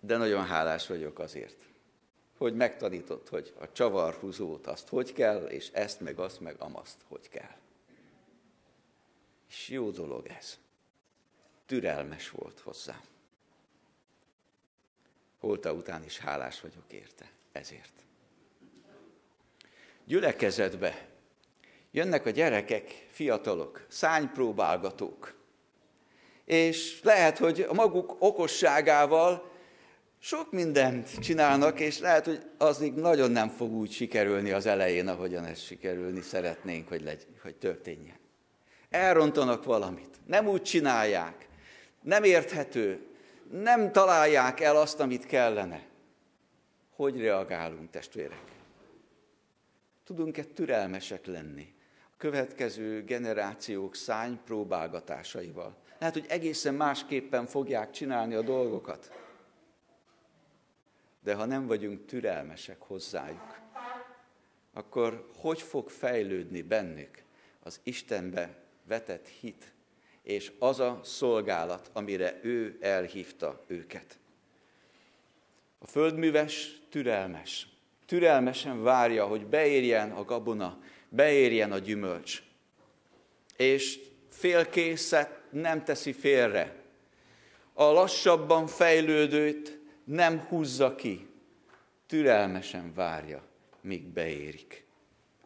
De 0.00 0.16
nagyon 0.16 0.44
hálás 0.44 0.86
vagyok 0.86 1.18
azért, 1.18 1.64
hogy 2.38 2.54
megtanított, 2.54 3.28
hogy 3.28 3.54
a 3.60 3.72
csavarhúzót 3.72 4.66
azt 4.66 4.88
hogy 4.88 5.12
kell, 5.12 5.44
és 5.44 5.70
ezt 5.72 6.00
meg 6.00 6.18
azt 6.18 6.40
meg 6.40 6.56
amaszt 6.58 6.98
hogy 7.08 7.28
kell. 7.28 7.62
És 9.54 9.68
jó 9.68 9.90
dolog 9.90 10.26
ez. 10.38 10.58
Türelmes 11.66 12.30
volt 12.30 12.60
hozzám. 12.60 13.00
Holta 15.38 15.72
után 15.72 16.04
is 16.04 16.18
hálás 16.18 16.60
vagyok 16.60 16.92
érte, 16.92 17.30
ezért. 17.52 17.92
Gyülekezetbe 20.04 21.08
jönnek 21.90 22.26
a 22.26 22.30
gyerekek, 22.30 23.06
fiatalok, 23.10 23.86
szánypróbálgatók, 23.88 25.34
és 26.44 27.00
lehet, 27.02 27.38
hogy 27.38 27.60
a 27.60 27.72
maguk 27.72 28.16
okosságával 28.18 29.52
sok 30.18 30.52
mindent 30.52 31.18
csinálnak, 31.18 31.80
és 31.80 31.98
lehet, 31.98 32.24
hogy 32.24 32.50
az 32.58 32.78
még 32.78 32.94
nagyon 32.94 33.30
nem 33.30 33.48
fog 33.48 33.72
úgy 33.72 33.92
sikerülni 33.92 34.50
az 34.50 34.66
elején, 34.66 35.08
ahogyan 35.08 35.44
ez 35.44 35.60
sikerülni 35.60 36.20
szeretnénk, 36.20 36.88
hogy, 36.88 37.02
legy, 37.02 37.26
hogy 37.42 37.56
történjen. 37.56 38.22
Elrontanak 38.94 39.64
valamit, 39.64 40.20
nem 40.26 40.46
úgy 40.46 40.62
csinálják, 40.62 41.48
nem 42.02 42.24
érthető, 42.24 43.06
nem 43.50 43.92
találják 43.92 44.60
el 44.60 44.76
azt, 44.76 45.00
amit 45.00 45.26
kellene. 45.26 45.86
Hogy 46.96 47.20
reagálunk, 47.20 47.90
testvérek? 47.90 48.42
Tudunk-e 50.04 50.44
türelmesek 50.44 51.26
lenni 51.26 51.74
a 52.12 52.14
következő 52.16 53.04
generációk 53.04 53.94
szány 53.94 54.40
próbálgatásaival? 54.44 55.76
Lehet, 55.98 56.14
hogy 56.14 56.26
egészen 56.28 56.74
másképpen 56.74 57.46
fogják 57.46 57.90
csinálni 57.90 58.34
a 58.34 58.42
dolgokat. 58.42 59.12
De 61.22 61.34
ha 61.34 61.44
nem 61.44 61.66
vagyunk 61.66 62.06
türelmesek 62.06 62.80
hozzájuk, 62.80 63.60
akkor 64.72 65.28
hogy 65.36 65.62
fog 65.62 65.90
fejlődni 65.90 66.62
bennük 66.62 67.22
az 67.62 67.80
Istenbe 67.82 68.62
vetett 68.86 69.28
hit, 69.40 69.72
és 70.22 70.52
az 70.58 70.80
a 70.80 71.00
szolgálat, 71.02 71.90
amire 71.92 72.38
ő 72.42 72.78
elhívta 72.80 73.64
őket. 73.66 74.18
A 75.78 75.86
földműves 75.86 76.80
türelmes. 76.88 77.68
Türelmesen 78.06 78.82
várja, 78.82 79.26
hogy 79.26 79.46
beérjen 79.46 80.10
a 80.10 80.24
gabona, 80.24 80.78
beérjen 81.08 81.72
a 81.72 81.78
gyümölcs. 81.78 82.42
És 83.56 84.00
félkészet 84.28 85.42
nem 85.50 85.84
teszi 85.84 86.12
félre. 86.12 86.82
A 87.72 87.84
lassabban 87.84 88.66
fejlődőt 88.66 89.78
nem 90.04 90.40
húzza 90.40 90.94
ki. 90.94 91.28
Türelmesen 92.06 92.94
várja, 92.94 93.44
míg 93.80 94.02
beérik. 94.02 94.86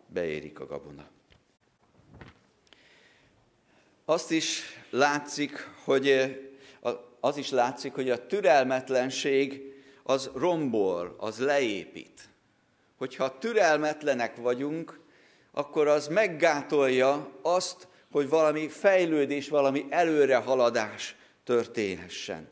Beérik 0.07 0.61
a 0.61 0.67
gabona. 0.67 1.09
Azt 4.09 4.31
is 4.31 4.63
látszik, 4.91 5.69
hogy 5.85 6.37
az 7.21 7.37
is 7.37 7.51
látszik, 7.51 7.95
hogy 7.95 8.11
a 8.11 8.27
türelmetlenség 8.27 9.63
az 10.03 10.31
rombol, 10.35 11.15
az 11.19 11.39
leépít. 11.39 12.29
Hogyha 12.97 13.39
türelmetlenek 13.39 14.37
vagyunk, 14.37 15.01
akkor 15.53 15.89
az 15.89 16.07
meggátolja 16.07 17.31
azt, 17.43 17.89
hogy 18.11 18.29
valami 18.29 18.69
fejlődés, 18.69 19.49
valami 19.49 19.87
előrehaladás 19.91 21.17
történhessen. 21.45 22.49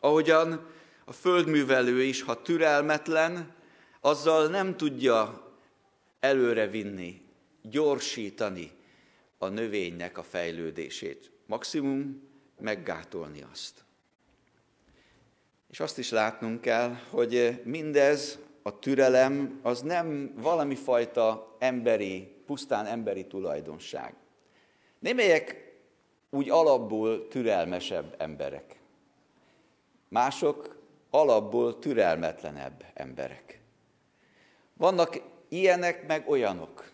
Ahogyan 0.00 0.66
a 1.04 1.12
földművelő 1.12 2.02
is, 2.02 2.22
ha 2.22 2.42
türelmetlen, 2.42 3.54
azzal 4.00 4.46
nem 4.46 4.76
tudja 4.76 5.48
előrevinni, 6.20 7.22
gyorsítani 7.62 8.76
a 9.38 9.48
növénynek 9.48 10.18
a 10.18 10.22
fejlődését. 10.22 11.30
Maximum 11.46 12.28
meggátolni 12.58 13.44
azt. 13.52 13.84
És 15.70 15.80
azt 15.80 15.98
is 15.98 16.10
látnunk 16.10 16.60
kell, 16.60 16.94
hogy 17.10 17.60
mindez, 17.64 18.38
a 18.62 18.78
türelem, 18.78 19.58
az 19.62 19.80
nem 19.80 20.34
valami 20.36 20.74
fajta 20.74 21.56
emberi, 21.58 22.36
pusztán 22.46 22.86
emberi 22.86 23.26
tulajdonság. 23.26 24.14
Némelyek 24.98 25.76
úgy 26.30 26.50
alapból 26.50 27.28
türelmesebb 27.28 28.14
emberek. 28.18 28.80
Mások 30.08 30.76
alapból 31.10 31.78
türelmetlenebb 31.78 32.84
emberek. 32.94 33.60
Vannak 34.76 35.20
ilyenek, 35.48 36.06
meg 36.06 36.28
olyanok. 36.28 36.90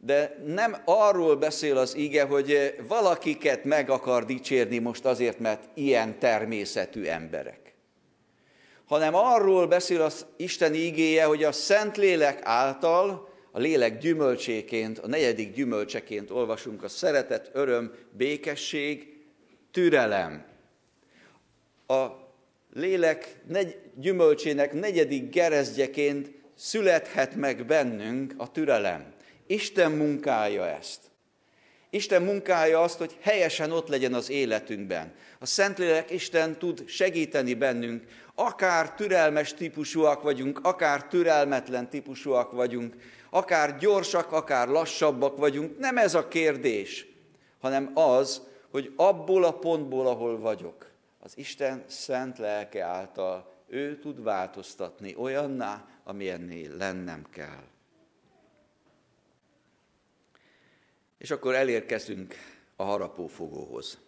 De 0.00 0.42
nem 0.46 0.76
arról 0.84 1.36
beszél 1.36 1.76
az 1.76 1.94
ige, 1.94 2.22
hogy 2.24 2.74
valakiket 2.88 3.64
meg 3.64 3.90
akar 3.90 4.24
dicsérni 4.24 4.78
most 4.78 5.04
azért, 5.04 5.38
mert 5.38 5.68
ilyen 5.74 6.18
természetű 6.18 7.04
emberek. 7.04 7.74
Hanem 8.86 9.14
arról 9.14 9.66
beszél 9.66 10.02
az 10.02 10.26
Isten 10.36 10.74
igéje, 10.74 11.24
hogy 11.24 11.44
a 11.44 11.52
Szentlélek 11.52 12.40
által 12.42 13.28
a 13.50 13.58
lélek 13.58 13.98
gyümölcséként, 13.98 14.98
a 14.98 15.06
negyedik 15.06 15.54
gyümölcseként 15.54 16.30
olvasunk 16.30 16.82
a 16.82 16.88
szeretet, 16.88 17.50
öröm, 17.52 17.94
békesség, 18.10 19.16
türelem. 19.70 20.44
A 21.86 22.06
lélek 22.72 23.40
negy, 23.48 23.78
gyümölcsének 23.94 24.72
negyedik 24.72 25.30
gerezgyeként 25.30 26.30
születhet 26.54 27.34
meg 27.34 27.66
bennünk 27.66 28.34
a 28.36 28.50
türelem. 28.50 29.16
Isten 29.50 29.92
munkája 29.92 30.66
ezt. 30.66 31.00
Isten 31.90 32.22
munkája 32.22 32.82
azt, 32.82 32.98
hogy 32.98 33.16
helyesen 33.20 33.72
ott 33.72 33.88
legyen 33.88 34.14
az 34.14 34.30
életünkben. 34.30 35.14
A 35.38 35.46
Szentlélek 35.46 36.10
Isten 36.10 36.58
tud 36.58 36.88
segíteni 36.88 37.54
bennünk, 37.54 38.04
akár 38.34 38.94
türelmes 38.94 39.54
típusúak 39.54 40.22
vagyunk, 40.22 40.60
akár 40.62 41.06
türelmetlen 41.06 41.88
típusúak 41.88 42.52
vagyunk, 42.52 42.96
akár 43.30 43.78
gyorsak, 43.78 44.32
akár 44.32 44.68
lassabbak 44.68 45.36
vagyunk. 45.36 45.78
Nem 45.78 45.98
ez 45.98 46.14
a 46.14 46.28
kérdés, 46.28 47.06
hanem 47.60 47.90
az, 47.94 48.42
hogy 48.70 48.92
abból 48.96 49.44
a 49.44 49.58
pontból, 49.58 50.06
ahol 50.06 50.38
vagyok, 50.38 50.90
az 51.20 51.32
Isten 51.36 51.84
szent 51.86 52.38
lelke 52.38 52.84
által 52.84 53.52
ő 53.68 53.98
tud 53.98 54.22
változtatni 54.22 55.14
olyanná, 55.16 55.88
amilyennél 56.04 56.76
lennem 56.76 57.26
kell. 57.30 57.64
És 61.18 61.30
akkor 61.30 61.54
elérkezünk 61.54 62.34
a 62.76 62.82
harapófogóhoz. 62.82 63.98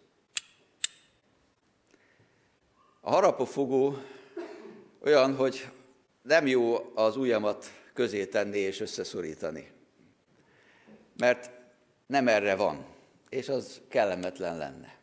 A 2.99 3.09
harapófogó 3.11 3.97
olyan, 4.99 5.35
hogy 5.35 5.69
nem 6.21 6.47
jó 6.47 6.91
az 6.95 7.17
ujjamat 7.17 7.65
közé 7.93 8.25
tenni 8.25 8.57
és 8.57 8.79
összeszorítani. 8.79 9.71
Mert 11.17 11.51
nem 12.05 12.27
erre 12.27 12.55
van, 12.55 12.85
és 13.29 13.49
az 13.49 13.81
kellemetlen 13.87 14.57
lenne. 14.57 14.97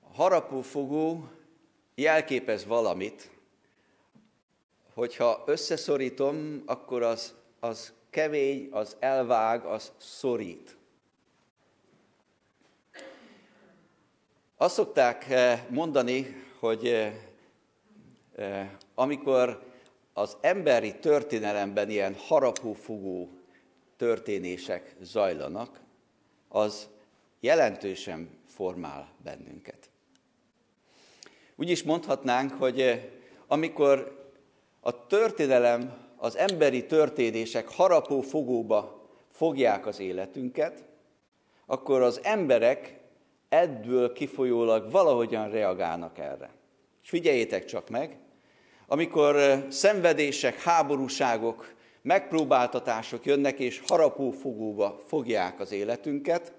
A 0.00 0.14
harapófogó 0.14 1.28
jelképez 1.94 2.64
valamit, 2.64 3.30
hogyha 4.94 5.42
összeszorítom, 5.46 6.62
akkor 6.66 7.02
az, 7.02 7.34
az 7.60 7.92
kemény, 8.16 8.68
az 8.70 8.96
elvág, 8.98 9.64
az 9.64 9.92
szorít. 9.96 10.76
Azt 14.56 14.74
szokták 14.74 15.30
eh, 15.30 15.64
mondani, 15.68 16.44
hogy 16.58 16.86
eh, 16.86 17.14
eh, 18.36 18.70
amikor 18.94 19.72
az 20.12 20.36
emberi 20.40 20.98
történelemben 20.98 21.90
ilyen 21.90 22.14
harapófogó 22.14 23.30
történések 23.96 24.94
zajlanak, 25.00 25.80
az 26.48 26.88
jelentősen 27.40 28.30
formál 28.46 29.12
bennünket. 29.22 29.90
Úgy 31.56 31.70
is 31.70 31.82
mondhatnánk, 31.82 32.52
hogy 32.52 33.10
amikor 33.46 34.26
a 34.80 35.06
történelem 35.06 36.05
az 36.16 36.36
emberi 36.36 36.86
történések 36.86 37.68
harapó 37.68 38.20
fogóba 38.20 39.08
fogják 39.30 39.86
az 39.86 40.00
életünket, 40.00 40.84
akkor 41.66 42.02
az 42.02 42.20
emberek 42.22 42.98
ebből 43.48 44.12
kifolyólag 44.12 44.90
valahogyan 44.90 45.50
reagálnak 45.50 46.18
erre. 46.18 46.50
És 47.02 47.08
figyeljétek 47.08 47.64
csak 47.64 47.88
meg, 47.88 48.18
amikor 48.86 49.64
szenvedések, 49.68 50.60
háborúságok, 50.62 51.74
megpróbáltatások 52.02 53.26
jönnek, 53.26 53.58
és 53.58 53.82
harapó 53.86 54.30
fogóba 54.30 55.00
fogják 55.06 55.60
az 55.60 55.72
életünket, 55.72 56.52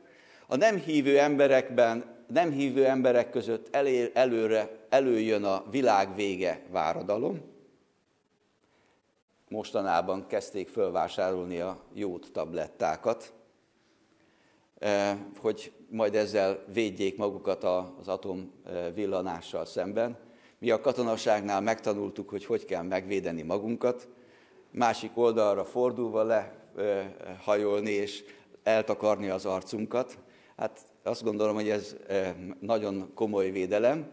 a 0.47 0.55
nem 0.55 0.75
hívő 0.75 1.19
emberekben, 1.19 2.15
nem 2.27 2.51
hívő 2.51 2.85
emberek 2.85 3.29
között 3.29 3.75
elér, 3.75 4.11
előre 4.13 4.69
előjön 4.89 5.43
a 5.43 5.63
világ 5.71 6.15
vége 6.15 6.61
váradalom, 6.71 7.56
mostanában 9.49 10.27
kezdték 10.27 10.67
fölvásárolni 10.67 11.59
a 11.59 11.77
jót 11.93 12.29
tablettákat, 12.31 13.33
eh, 14.79 15.17
hogy 15.39 15.71
majd 15.89 16.15
ezzel 16.15 16.63
védjék 16.73 17.17
magukat 17.17 17.63
az 17.63 18.07
atom 18.07 18.51
eh, 18.65 18.91
villanással 18.93 19.65
szemben. 19.65 20.17
Mi 20.59 20.69
a 20.69 20.81
katonaságnál 20.81 21.61
megtanultuk, 21.61 22.29
hogy 22.29 22.45
hogy 22.45 22.65
kell 22.65 22.83
megvédeni 22.83 23.41
magunkat, 23.41 24.07
másik 24.71 25.17
oldalra 25.17 25.65
fordulva 25.65 26.23
lehajolni 26.23 27.95
eh, 27.95 28.01
és 28.01 28.23
eltakarni 28.63 29.29
az 29.29 29.45
arcunkat. 29.45 30.17
Hát 30.57 30.85
azt 31.03 31.23
gondolom, 31.23 31.55
hogy 31.55 31.69
ez 31.69 31.95
nagyon 32.59 33.11
komoly 33.13 33.51
védelem. 33.51 34.09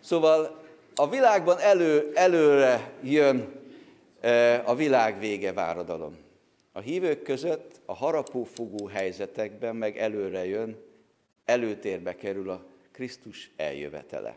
Szóval 0.00 0.59
a 1.00 1.08
világban 1.08 1.58
elő, 1.58 2.10
előre 2.14 2.92
jön 3.02 3.52
e, 4.20 4.62
a 4.66 4.74
világ 4.74 5.18
vége 5.18 5.52
váradalom. 5.52 6.16
A 6.72 6.80
hívők 6.80 7.22
között 7.22 7.80
a 7.84 7.94
harapófogó 7.94 8.86
helyzetekben 8.86 9.76
meg 9.76 9.98
előre 9.98 10.46
jön, 10.46 10.76
előtérbe 11.44 12.16
kerül 12.16 12.50
a 12.50 12.64
Krisztus 12.92 13.50
eljövetele. 13.56 14.36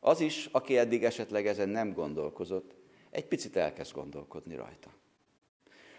Az 0.00 0.20
is, 0.20 0.48
aki 0.52 0.78
eddig 0.78 1.04
esetleg 1.04 1.46
ezen 1.46 1.68
nem 1.68 1.92
gondolkozott, 1.92 2.74
egy 3.10 3.26
picit 3.26 3.56
elkezd 3.56 3.92
gondolkodni 3.92 4.54
rajta. 4.54 4.90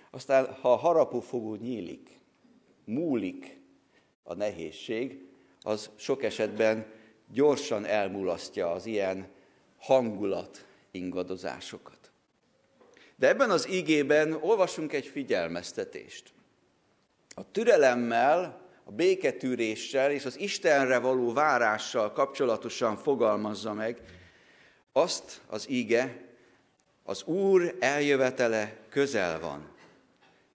Aztán, 0.10 0.54
ha 0.62 0.72
a 0.72 0.76
harapófogó 0.76 1.56
nyílik, 1.56 2.20
múlik 2.84 3.60
a 4.24 4.34
nehézség, 4.34 5.26
az 5.62 5.90
sok 5.96 6.24
esetben 6.24 6.86
gyorsan 7.34 7.86
elmulasztja 7.86 8.72
az 8.72 8.86
ilyen 8.86 9.28
hangulat 9.78 10.66
ingadozásokat. 10.92 12.12
De 13.16 13.28
ebben 13.28 13.50
az 13.50 13.70
ígében 13.70 14.34
olvasunk 14.34 14.94
egy 14.94 15.06
figyelmeztetést. 15.06 16.34
A 17.36 17.52
türelemmel, 17.52 18.62
a 18.84 18.92
béketűréssel 18.92 20.12
és 20.12 20.26
az 20.26 20.40
Istenre 20.40 21.00
való 21.00 21.34
várással 21.34 22.12
kapcsolatosan 22.12 22.98
fogalmazza 22.98 23.74
meg 23.74 24.02
azt 24.92 25.42
az 25.48 25.70
íge, 25.70 26.24
az 27.04 27.24
Úr 27.24 27.76
eljövetele 27.80 28.78
közel 28.90 29.40
van. 29.40 29.74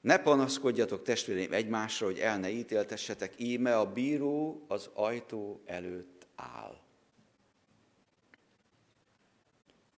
Ne 0.00 0.18
panaszkodjatok 0.18 1.02
testvéreim 1.02 1.52
egymásra, 1.52 2.06
hogy 2.06 2.18
el 2.18 2.38
ne 2.38 2.50
ítéltessetek, 2.50 3.32
íme 3.36 3.78
a 3.78 3.92
bíró 3.92 4.64
az 4.68 4.90
ajtó 4.94 5.60
előtt 5.66 6.19
áll. 6.40 6.80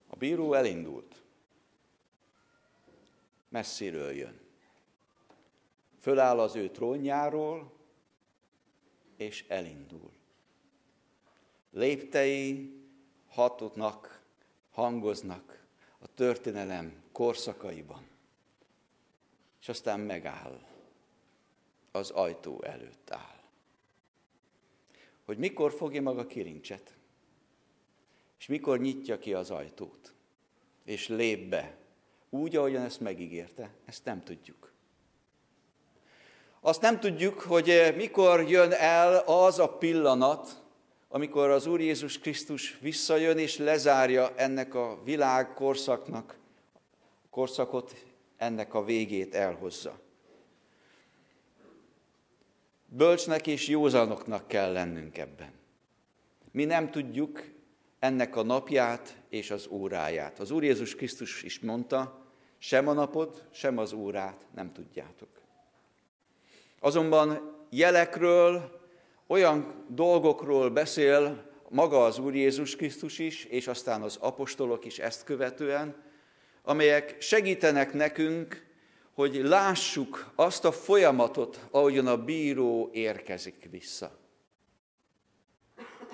A 0.07 0.15
bíró 0.15 0.53
elindult. 0.53 1.23
Messziről 3.49 4.11
jön. 4.11 4.39
Föláll 5.99 6.39
az 6.39 6.55
ő 6.55 6.69
trónjáról, 6.69 7.71
és 9.15 9.45
elindul. 9.47 10.11
Léptei 11.71 12.75
hatotnak, 13.27 14.23
hangoznak 14.71 15.65
a 15.99 16.13
történelem 16.13 17.03
korszakaiban. 17.11 18.07
És 19.61 19.69
aztán 19.69 19.99
megáll. 19.99 20.69
Az 21.91 22.09
ajtó 22.09 22.61
előtt 22.61 23.11
áll 23.11 23.40
hogy 25.25 25.37
mikor 25.37 25.71
fogja 25.71 26.01
maga 26.01 26.25
kilincset, 26.25 26.93
és 28.39 28.47
mikor 28.47 28.79
nyitja 28.79 29.17
ki 29.17 29.33
az 29.33 29.51
ajtót, 29.51 30.13
és 30.85 31.07
lép 31.07 31.49
be, 31.49 31.77
úgy, 32.29 32.55
ahogyan 32.55 32.83
ezt 32.83 32.99
megígérte, 32.99 33.69
ezt 33.85 34.05
nem 34.05 34.23
tudjuk. 34.23 34.71
Azt 36.59 36.81
nem 36.81 36.99
tudjuk, 36.99 37.41
hogy 37.41 37.69
eh, 37.69 37.95
mikor 37.95 38.49
jön 38.49 38.71
el 38.71 39.17
az 39.17 39.59
a 39.59 39.77
pillanat, 39.77 40.63
amikor 41.07 41.49
az 41.49 41.65
Úr 41.65 41.81
Jézus 41.81 42.19
Krisztus 42.19 42.77
visszajön 42.79 43.37
és 43.37 43.57
lezárja 43.57 44.35
ennek 44.35 44.73
a 44.75 44.99
világ 45.03 45.53
korszaknak, 45.53 46.37
korszakot, 47.29 47.95
ennek 48.37 48.73
a 48.73 48.83
végét 48.83 49.35
elhozza. 49.35 49.99
Bölcsnek 52.93 53.47
és 53.47 53.67
józanoknak 53.67 54.47
kell 54.47 54.71
lennünk 54.71 55.17
ebben. 55.17 55.51
Mi 56.51 56.65
nem 56.65 56.91
tudjuk 56.91 57.43
ennek 57.99 58.35
a 58.35 58.43
napját 58.43 59.15
és 59.29 59.51
az 59.51 59.67
óráját. 59.69 60.39
Az 60.39 60.51
Úr 60.51 60.63
Jézus 60.63 60.95
Krisztus 60.95 61.43
is 61.43 61.59
mondta, 61.59 62.25
sem 62.57 62.87
a 62.87 62.93
napot, 62.93 63.45
sem 63.51 63.77
az 63.77 63.93
órát 63.93 64.45
nem 64.55 64.73
tudjátok. 64.73 65.29
Azonban 66.79 67.57
jelekről, 67.69 68.79
olyan 69.27 69.85
dolgokról 69.87 70.69
beszél 70.69 71.51
maga 71.69 72.05
az 72.05 72.19
Úr 72.19 72.35
Jézus 72.35 72.75
Krisztus 72.75 73.19
is, 73.19 73.45
és 73.45 73.67
aztán 73.67 74.01
az 74.01 74.17
apostolok 74.19 74.85
is 74.85 74.99
ezt 74.99 75.23
követően, 75.23 75.95
amelyek 76.63 77.21
segítenek 77.21 77.93
nekünk 77.93 78.70
hogy 79.13 79.35
lássuk 79.35 80.31
azt 80.35 80.65
a 80.65 80.71
folyamatot, 80.71 81.67
ahogyan 81.71 82.07
a 82.07 82.23
bíró 82.23 82.89
érkezik 82.93 83.67
vissza. 83.69 84.19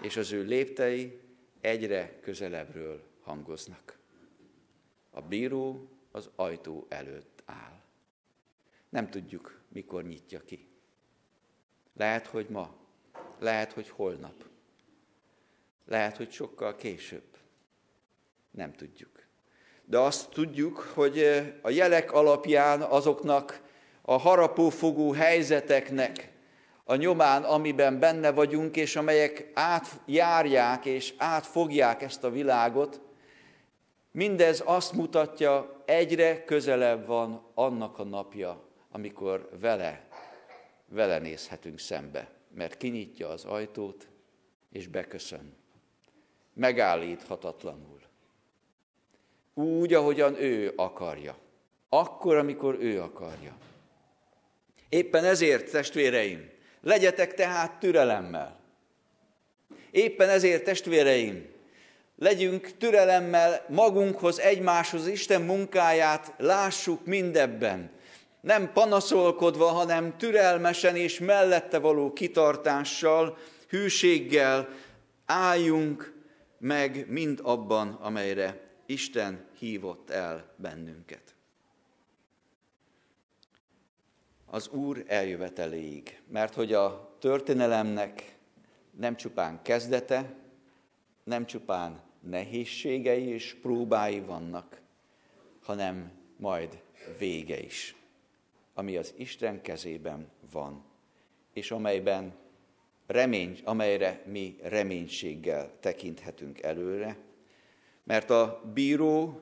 És 0.01 0.17
az 0.17 0.31
ő 0.31 0.43
léptei 0.43 1.19
egyre 1.61 2.19
közelebbről 2.19 3.03
hangoznak. 3.21 3.97
A 5.09 5.21
bíró 5.21 5.89
az 6.11 6.29
ajtó 6.35 6.85
előtt 6.89 7.41
áll. 7.45 7.81
Nem 8.89 9.09
tudjuk, 9.09 9.61
mikor 9.69 10.03
nyitja 10.03 10.43
ki. 10.43 10.67
Lehet, 11.93 12.27
hogy 12.27 12.49
ma, 12.49 12.75
lehet, 13.39 13.71
hogy 13.71 13.89
holnap, 13.89 14.45
lehet, 15.85 16.17
hogy 16.17 16.31
sokkal 16.31 16.75
később. 16.75 17.37
Nem 18.51 18.73
tudjuk. 18.73 19.16
De 19.89 19.97
azt 19.97 20.29
tudjuk, 20.29 20.91
hogy 20.93 21.23
a 21.61 21.69
jelek 21.69 22.11
alapján 22.11 22.81
azoknak 22.81 23.61
a 24.01 24.17
harapófogó 24.17 25.11
helyzeteknek 25.11 26.31
a 26.83 26.95
nyomán, 26.95 27.43
amiben 27.43 27.99
benne 27.99 28.31
vagyunk, 28.31 28.75
és 28.75 28.95
amelyek 28.95 29.51
átjárják 29.53 30.85
és 30.85 31.13
átfogják 31.17 32.01
ezt 32.01 32.23
a 32.23 32.29
világot, 32.29 33.01
mindez 34.11 34.63
azt 34.65 34.93
mutatja, 34.93 35.83
egyre 35.85 36.43
közelebb 36.43 37.05
van 37.05 37.51
annak 37.53 37.99
a 37.99 38.03
napja, 38.03 38.63
amikor 38.91 39.49
vele, 39.59 40.07
vele 40.89 41.19
nézhetünk 41.19 41.79
szembe, 41.79 42.29
mert 42.53 42.77
kinyitja 42.77 43.29
az 43.29 43.45
ajtót, 43.45 44.07
és 44.71 44.87
beköszön. 44.87 45.55
Megállíthatatlanul. 46.53 48.06
Úgy, 49.57 49.93
ahogyan 49.93 50.41
ő 50.41 50.73
akarja. 50.75 51.35
Akkor, 51.89 52.35
amikor 52.35 52.77
ő 52.79 53.01
akarja. 53.01 53.57
Éppen 54.89 55.23
ezért, 55.23 55.71
testvéreim, 55.71 56.49
legyetek 56.81 57.33
tehát 57.33 57.79
türelemmel. 57.79 58.59
Éppen 59.91 60.29
ezért, 60.29 60.63
testvéreim, 60.63 61.45
legyünk 62.17 62.77
türelemmel 62.77 63.65
magunkhoz, 63.69 64.39
egymáshoz, 64.39 65.07
Isten 65.07 65.41
munkáját 65.41 66.33
lássuk 66.37 67.05
mindebben. 67.05 67.91
Nem 68.41 68.71
panaszolkodva, 68.73 69.65
hanem 69.65 70.17
türelmesen 70.17 70.95
és 70.95 71.19
mellette 71.19 71.79
való 71.79 72.13
kitartással, 72.13 73.37
hűséggel 73.69 74.69
álljunk 75.25 76.13
meg 76.59 77.05
mind 77.09 77.39
abban, 77.43 77.97
amelyre 78.01 78.65
Isten 78.85 79.46
hívott 79.57 80.09
el 80.09 80.53
bennünket. 80.55 81.35
Az 84.45 84.67
Úr 84.67 85.03
eljöveteléig, 85.07 86.21
mert 86.27 86.53
hogy 86.53 86.73
a 86.73 87.15
történelemnek 87.19 88.37
nem 88.91 89.15
csupán 89.15 89.61
kezdete, 89.61 90.33
nem 91.23 91.45
csupán 91.45 92.01
nehézségei 92.19 93.23
és 93.23 93.57
próbái 93.61 94.19
vannak, 94.19 94.81
hanem 95.61 96.11
majd 96.37 96.81
vége 97.17 97.59
is, 97.59 97.95
ami 98.73 98.97
az 98.97 99.13
Isten 99.17 99.61
kezében 99.61 100.29
van, 100.51 100.83
és 101.53 101.71
amelyben 101.71 102.35
remény, 103.07 103.61
amelyre 103.63 104.23
mi 104.25 104.57
reménységgel 104.61 105.71
tekinthetünk 105.79 106.61
előre, 106.61 107.17
mert 108.03 108.29
a 108.29 108.61
bíró 108.73 109.41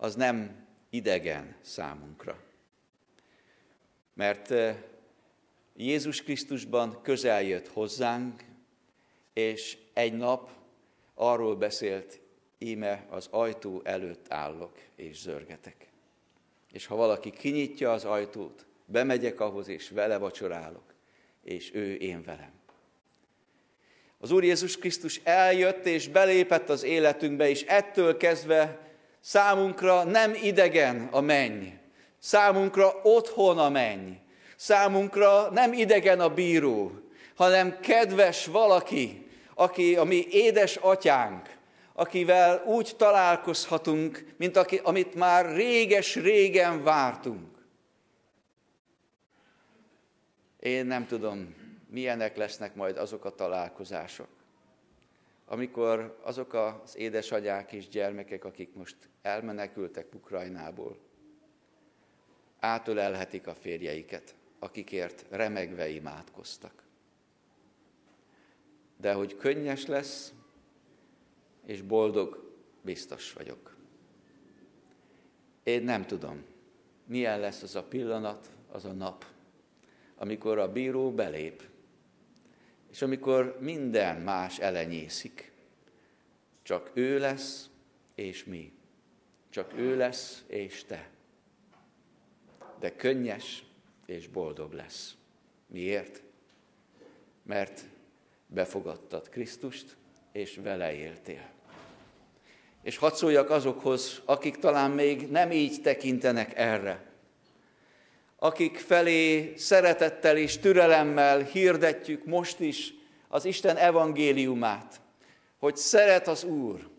az 0.00 0.14
nem 0.14 0.66
idegen 0.90 1.56
számunkra. 1.60 2.42
Mert 4.14 4.50
eh, 4.50 4.76
Jézus 5.76 6.22
Krisztusban 6.22 7.02
közel 7.02 7.42
jött 7.42 7.68
hozzánk, 7.68 8.44
és 9.32 9.78
egy 9.92 10.16
nap 10.16 10.50
arról 11.14 11.56
beszélt, 11.56 12.20
íme 12.58 13.06
az 13.10 13.28
ajtó 13.30 13.80
előtt 13.84 14.32
állok 14.32 14.78
és 14.94 15.20
zörgetek. 15.20 15.86
És 16.72 16.86
ha 16.86 16.96
valaki 16.96 17.30
kinyitja 17.30 17.92
az 17.92 18.04
ajtót, 18.04 18.66
bemegyek 18.84 19.40
ahhoz, 19.40 19.68
és 19.68 19.90
vele 19.90 20.18
vacsorálok, 20.18 20.94
és 21.42 21.74
ő 21.74 21.94
én 21.94 22.22
velem. 22.22 22.52
Az 24.18 24.30
Úr 24.30 24.44
Jézus 24.44 24.76
Krisztus 24.76 25.20
eljött 25.24 25.86
és 25.86 26.08
belépett 26.08 26.68
az 26.68 26.82
életünkbe, 26.82 27.48
és 27.48 27.62
ettől 27.62 28.16
kezdve 28.16 28.89
számunkra 29.20 30.04
nem 30.04 30.34
idegen 30.34 31.08
a 31.10 31.20
menny, 31.20 31.66
számunkra 32.18 33.00
otthon 33.02 33.58
a 33.58 33.68
menny, 33.68 34.12
számunkra 34.56 35.50
nem 35.50 35.72
idegen 35.72 36.20
a 36.20 36.34
bíró, 36.34 36.92
hanem 37.36 37.80
kedves 37.80 38.46
valaki, 38.46 39.30
aki 39.54 39.96
a 39.96 40.04
mi 40.04 40.26
édes 40.30 40.76
atyánk, 40.76 41.58
akivel 41.92 42.62
úgy 42.66 42.94
találkozhatunk, 42.96 44.34
mint 44.36 44.56
aki, 44.56 44.80
amit 44.82 45.14
már 45.14 45.54
réges-régen 45.54 46.82
vártunk. 46.82 47.48
Én 50.60 50.86
nem 50.86 51.06
tudom, 51.06 51.54
milyenek 51.88 52.36
lesznek 52.36 52.74
majd 52.74 52.96
azok 52.96 53.24
a 53.24 53.34
találkozások, 53.34 54.28
amikor 55.52 56.18
azok 56.22 56.52
az 56.52 56.96
édesanyák 56.96 57.72
és 57.72 57.88
gyermekek, 57.88 58.44
akik 58.44 58.74
most 58.74 58.96
elmenekültek 59.22 60.14
Ukrajnából, 60.14 60.98
átölelhetik 62.58 63.46
a 63.46 63.54
férjeiket, 63.54 64.34
akikért 64.58 65.24
remegve 65.30 65.88
imádkoztak. 65.88 66.82
De 68.96 69.12
hogy 69.12 69.36
könnyes 69.36 69.86
lesz, 69.86 70.32
és 71.66 71.82
boldog, 71.82 72.52
biztos 72.82 73.32
vagyok. 73.32 73.76
Én 75.62 75.82
nem 75.82 76.06
tudom, 76.06 76.44
milyen 77.06 77.40
lesz 77.40 77.62
az 77.62 77.76
a 77.76 77.84
pillanat, 77.84 78.50
az 78.72 78.84
a 78.84 78.92
nap, 78.92 79.24
amikor 80.16 80.58
a 80.58 80.72
bíró 80.72 81.12
belép, 81.12 81.69
és 82.90 83.02
amikor 83.02 83.56
minden 83.60 84.20
más 84.20 84.58
elenyészik, 84.58 85.52
csak 86.62 86.90
ő 86.94 87.18
lesz, 87.18 87.70
és 88.14 88.44
mi. 88.44 88.72
Csak 89.50 89.72
ő 89.76 89.96
lesz, 89.96 90.44
és 90.46 90.84
te. 90.84 91.08
De 92.78 92.96
könnyes 92.96 93.64
és 94.06 94.28
boldog 94.28 94.72
lesz. 94.72 95.14
Miért? 95.66 96.22
Mert 97.42 97.80
befogadtad 98.46 99.28
Krisztust, 99.28 99.96
és 100.32 100.56
vele 100.62 100.94
éltél. 100.94 101.50
És 102.82 102.96
hadd 102.96 103.12
szóljak 103.12 103.50
azokhoz, 103.50 104.22
akik 104.24 104.56
talán 104.56 104.90
még 104.90 105.30
nem 105.30 105.50
így 105.50 105.82
tekintenek 105.82 106.56
erre, 106.56 107.09
akik 108.42 108.78
felé 108.78 109.56
szeretettel 109.56 110.36
és 110.36 110.58
türelemmel 110.58 111.42
hirdetjük 111.42 112.24
most 112.24 112.60
is 112.60 112.94
az 113.28 113.44
Isten 113.44 113.76
evangéliumát, 113.76 115.00
hogy 115.58 115.76
szeret 115.76 116.28
az 116.28 116.44
Úr, 116.44 116.90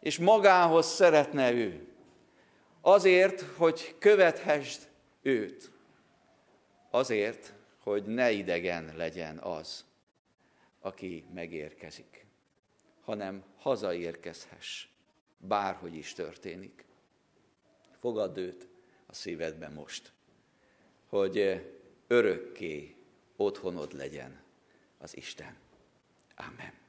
és 0.00 0.18
magához 0.18 0.86
szeretne 0.86 1.52
ő. 1.52 1.86
Azért, 2.80 3.40
hogy 3.40 3.94
követhessd 3.98 4.88
őt. 5.22 5.70
Azért, 6.90 7.52
hogy 7.82 8.04
ne 8.04 8.30
idegen 8.30 8.92
legyen 8.96 9.38
az, 9.38 9.84
aki 10.80 11.24
megérkezik, 11.34 12.26
hanem 13.00 13.44
hazaérkezhess, 13.58 14.86
bárhogy 15.38 15.94
is 15.94 16.12
történik. 16.12 16.84
Fogadd 18.00 18.38
őt 18.38 18.68
a 19.06 19.14
szívedbe 19.14 19.68
most 19.68 20.14
hogy 21.06 21.64
örökké 22.06 22.94
otthonod 23.36 23.92
legyen 23.92 24.40
az 24.98 25.16
Isten. 25.16 25.56
Amen. 26.36 26.85